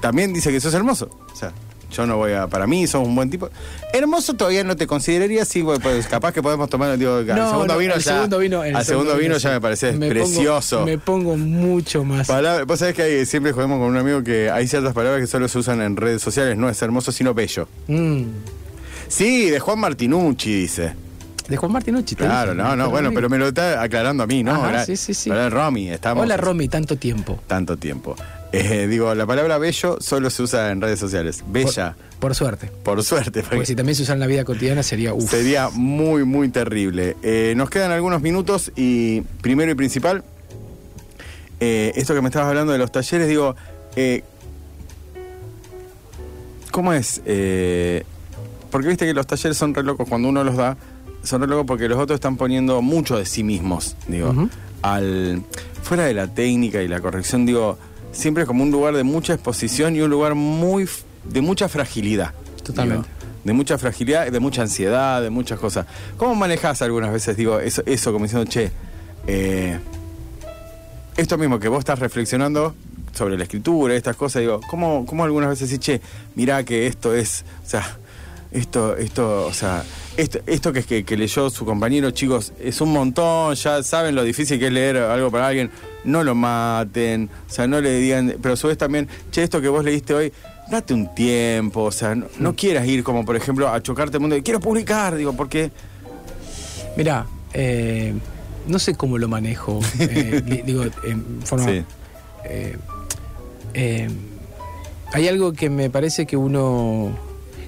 [0.02, 1.10] también dice que sos hermoso.
[1.32, 1.52] O sea,
[1.92, 2.48] yo no voy a.
[2.48, 3.50] Para mí, sos un buen tipo.
[3.94, 6.98] Hermoso todavía no te consideraría, sí, pues, pues, capaz que podemos tomar.
[6.98, 8.14] Digo, No, segundo no, vino el ya.
[8.16, 10.86] segundo vino, el al segundo vino ya me parece Me pongo- precioso.
[10.86, 12.28] me pongo mucho más.
[12.28, 15.28] Palabra- Vos sabés que hay- siempre jodemos con un amigo que hay ciertas palabras que
[15.28, 16.58] solo se usan en redes sociales.
[16.58, 17.68] No es hermoso, sino bello.
[17.88, 18.24] Mm.
[19.08, 20.94] Sí, de Juan Martinucci, dice.
[21.48, 22.16] De Juan Martinucci.
[22.16, 24.52] Claro, no, no, bueno, pero me lo está aclarando a mí, ¿no?
[24.54, 25.30] Ajá, sí, sí, sí.
[25.30, 26.24] ahora Romy, estamos.
[26.24, 27.40] Hola, Romy, tanto tiempo.
[27.48, 28.16] Tanto tiempo.
[28.52, 31.44] Eh, digo, la palabra bello solo se usa en redes sociales.
[31.48, 32.70] Bella, Por, por suerte.
[32.84, 33.42] por, suerte.
[33.42, 35.30] porque Porque si también se usa en la vida cotidiana sería uff.
[35.30, 37.16] Sería muy, muy terrible.
[37.24, 40.24] Eh, nos quedan algunos minutos y primero y principal,
[41.60, 43.56] eh, esto que me estabas hablando de los talleres, digo,
[46.72, 47.22] ¿cómo es?
[48.70, 50.78] Porque viste que los talleres son re locos cuando uno los da,
[51.24, 54.50] son re locos porque los otros están poniendo mucho de sí mismos, digo,
[54.82, 55.44] al
[55.82, 57.78] fuera de la técnica y la corrección, digo,
[58.12, 60.88] siempre es como un lugar de mucha exposición y un lugar muy
[61.26, 62.34] de mucha fragilidad.
[62.64, 63.08] Totalmente.
[63.08, 65.86] digo de mucha fragilidad, de mucha ansiedad, de muchas cosas.
[66.18, 68.72] ¿Cómo manejás algunas veces, digo, eso, eso como diciendo, che,
[69.26, 69.80] eh,
[71.16, 72.76] esto mismo que vos estás reflexionando
[73.14, 76.02] sobre la escritura, estas cosas, digo, ¿cómo, cómo algunas veces decís, che,
[76.36, 77.98] mirá que esto es, o sea,
[78.52, 79.84] esto, esto, o sea,
[80.16, 84.24] esto, esto que, que, que leyó su compañero, chicos, es un montón, ya saben lo
[84.24, 85.70] difícil que es leer algo para alguien,
[86.04, 89.60] no lo maten, o sea, no le digan, pero a su vez también, che, esto
[89.62, 90.34] que vos leíste hoy,
[90.72, 94.22] date un tiempo, o sea, no, no quieras ir como, por ejemplo, a chocarte el
[94.22, 95.72] mundo, y quiero publicar, digo, porque...
[96.96, 98.14] Mirá, eh,
[98.68, 99.80] no sé cómo lo manejo.
[100.00, 101.66] eh, di- digo, en forma.
[101.66, 101.84] Sí.
[102.46, 102.78] eh,
[103.76, 104.10] eh,
[105.14, 107.12] hay algo que me parece que uno,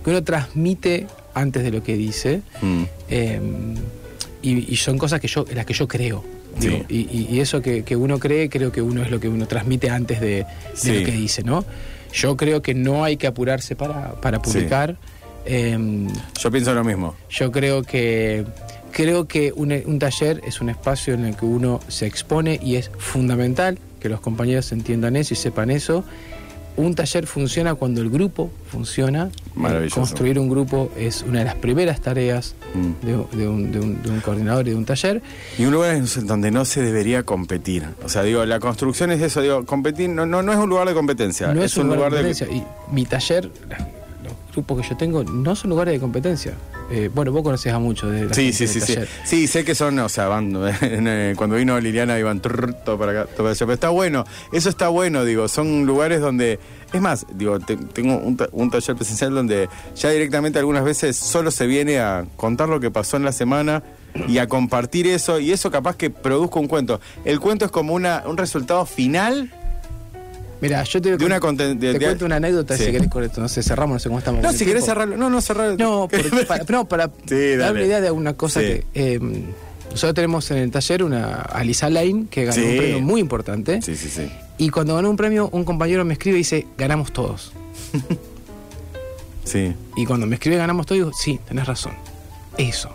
[0.04, 2.42] que uno transmite antes de lo que dice.
[2.62, 2.84] Mm.
[3.10, 3.42] eh,
[4.42, 6.24] y, y son cosas que yo, en las que yo creo.
[6.60, 6.68] Sí.
[6.70, 9.90] digo, y, eso que, que uno cree, creo que uno es lo que uno transmite
[9.90, 11.00] antes de, de Sí.
[11.00, 11.66] lo que dice, ¿no?
[12.14, 14.96] Yo creo que no hay que apurarse para, para publicar.
[15.46, 15.78] Eh,
[16.40, 17.16] Yo pienso lo mismo.
[17.30, 18.46] yo creo que
[18.92, 22.76] creo que un, un taller es un espacio en el que uno se expone y
[22.78, 26.04] es fundamental que los compañeros entiendan eso y sepan eso.
[26.80, 29.30] Un taller funciona cuando el grupo funciona.
[29.54, 30.00] Maravilloso.
[30.00, 33.06] Construir un grupo es una de las primeras tareas Mm.
[33.06, 35.22] de, de un, de un- de un coordinador y de un taller.
[35.58, 37.84] Y un lugar en donde no se debería competir.
[38.06, 40.88] O sea, digo, la construcción es eso, digo, competir no, no, no es un lugar
[40.88, 41.54] de competencia.
[41.54, 42.48] no es, un lugar, de de competencia.
[42.56, 42.64] Y
[42.94, 43.50] mi taller,
[44.60, 46.54] grupos que yo tengo, no son lugares de competencia.
[46.92, 48.96] Eh, bueno, vos conocés a muchos de la Sí, sí, sí, sí.
[49.24, 50.52] Sí, sé que son, o sea, van,
[50.82, 53.60] eh, cuando vino Liliana iban trrr, todo para acá, todo para allá.
[53.60, 56.60] Pero está bueno, eso está bueno, digo, son lugares donde,
[56.92, 61.68] es más, digo, te- tengo un taller presencial donde ya directamente algunas veces solo se
[61.68, 63.84] viene a contar lo que pasó en la semana
[64.28, 67.00] y a compartir eso, y eso capaz que produzca un cuento.
[67.26, 69.54] El cuento es como una, un resultado final.
[70.62, 72.86] Mira, yo te, De una te de- cuento una anécdota Sí.
[72.86, 73.40] si querés con esto.
[73.40, 74.42] No sé, cerramos, no sé cómo estamos.
[74.44, 75.78] No, si querés cerrarlo, no, no cerrarlo.
[75.78, 78.66] No, porque- para, no, para Sí, dar una idea de una cosa Sí.
[78.66, 78.86] que.
[78.94, 79.20] eh,
[79.92, 83.82] nosotros tenemos en el taller una Alisa Lane que ganó un premio muy importante.
[83.82, 84.30] Sí, sí, sí.
[84.58, 87.54] Y cuando ganó un premio, un compañero me escribe y dice: Ganamos todos.
[89.46, 91.94] Sí, Y cuando me escribe ganamos todos, digo: Sí, tenés razón.
[92.58, 92.92] Eso.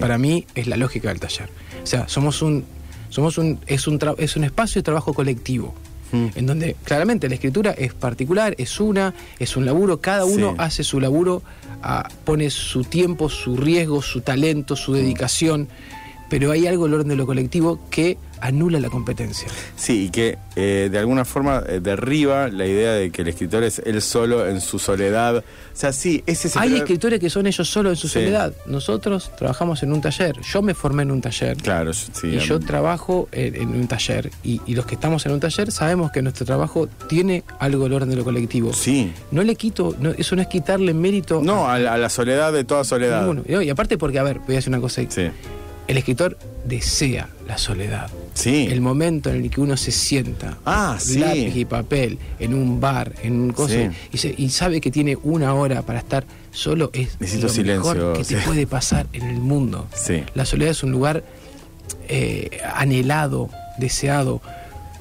[0.00, 1.48] Para mí es la lógica del taller.
[1.82, 2.64] O sea, somos un.
[3.10, 5.74] Somos un, es, un es un espacio de trabajo colectivo.
[6.12, 6.26] Mm.
[6.36, 10.56] En donde claramente la escritura es particular, es una, es un laburo, cada uno Sí.
[10.58, 11.42] hace su laburo,
[11.82, 15.68] ah, pone su tiempo, su riesgo, su talento, su dedicación,
[16.30, 19.48] pero hay algo en el orden de lo colectivo que anula la competencia.
[19.76, 23.62] Sí, y que eh, de alguna forma eh, derriba la idea de que el escritor
[23.64, 25.36] es él solo en su soledad.
[25.38, 28.14] O sea, sí, ese es el Hay escritores que son ellos solos en su Sí.
[28.14, 28.52] soledad.
[28.66, 30.36] Nosotros trabajamos en un taller.
[30.42, 31.56] Yo me formé en un taller.
[31.58, 32.08] Claro, sí.
[32.28, 34.30] y yo trabajo en, en un taller.
[34.42, 37.92] Y, y los que estamos en un taller sabemos que nuestro trabajo tiene algo del
[37.94, 38.72] orden de lo colectivo.
[38.72, 39.12] Sí.
[39.30, 42.52] No le quito, no, eso no es quitarle mérito No, a la, a la soledad
[42.52, 43.20] de toda soledad.
[43.20, 43.42] ninguno.
[43.46, 45.02] Y, y aparte porque, a ver, voy a decir una cosa.
[45.08, 45.28] Sí.
[45.88, 48.10] El escritor desea la soledad.
[48.34, 48.68] Sí.
[48.70, 51.18] El momento en el que uno se sienta, Ah, sí.
[51.18, 53.88] lápiz y papel, en un bar, en un coso, Sí.
[54.12, 57.94] y, se- y sabe que tiene una hora para estar solo, es Necesito lo silencio,
[57.94, 59.88] mejor que te puede pasar en el mundo.
[59.94, 60.22] Sí.
[60.34, 61.24] La soledad es un lugar
[62.08, 64.40] eh, anhelado, deseado,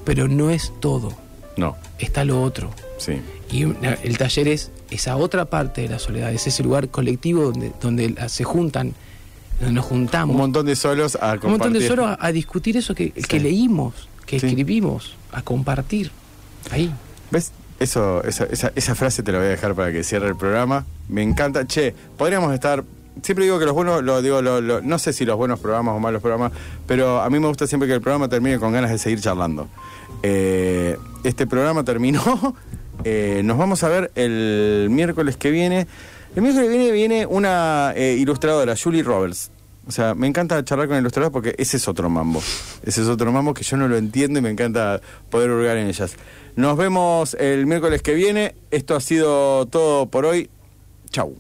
[0.05, 1.13] pero no es todo.
[1.57, 2.71] No, Está lo otro.
[2.97, 3.13] sí.
[3.51, 7.51] Y una- el taller es esa otra parte de la soledad, es ese lugar colectivo
[7.81, 8.93] donde, se juntan,
[9.59, 10.33] nos juntamos.
[10.35, 11.87] Un montón de solos a Un montón de compartir.
[11.87, 14.47] solos a, a discutir eso que, que leímos, que Sí.
[14.47, 16.11] escribimos, a compartir.
[16.71, 16.91] Ahí.
[17.31, 17.51] ¿Ves?
[17.79, 20.85] Eso, esa, esa, esa frase te la voy a dejar para que cierre el programa.
[21.09, 21.65] Me encanta.
[21.67, 22.83] Che, podríamos estar.
[23.21, 25.95] Siempre digo que los buenos, lo digo, lo- lo- no sé si los buenos programas
[25.95, 26.51] o malos programas,
[26.85, 29.67] pero a mí me gusta siempre que el programa termine con ganas de seguir charlando.
[30.23, 32.55] Eh, este programa terminó.
[33.03, 35.85] Eh, nos vamos a ver el miércoles que viene.
[36.38, 39.49] El miércoles viene viene una eh, ilustradora, Julie Roberts.
[39.88, 42.43] O sea, me encanta charlar con ilustradores porque ese es otro mambo.
[42.83, 45.88] Ese es otro mambo que yo no lo entiendo y me encanta poder hurgar en
[45.88, 46.15] ellas.
[46.55, 48.53] Nos vemos el miércoles que viene.
[48.69, 50.51] Esto ha sido todo por hoy.
[51.09, 51.35] Chau.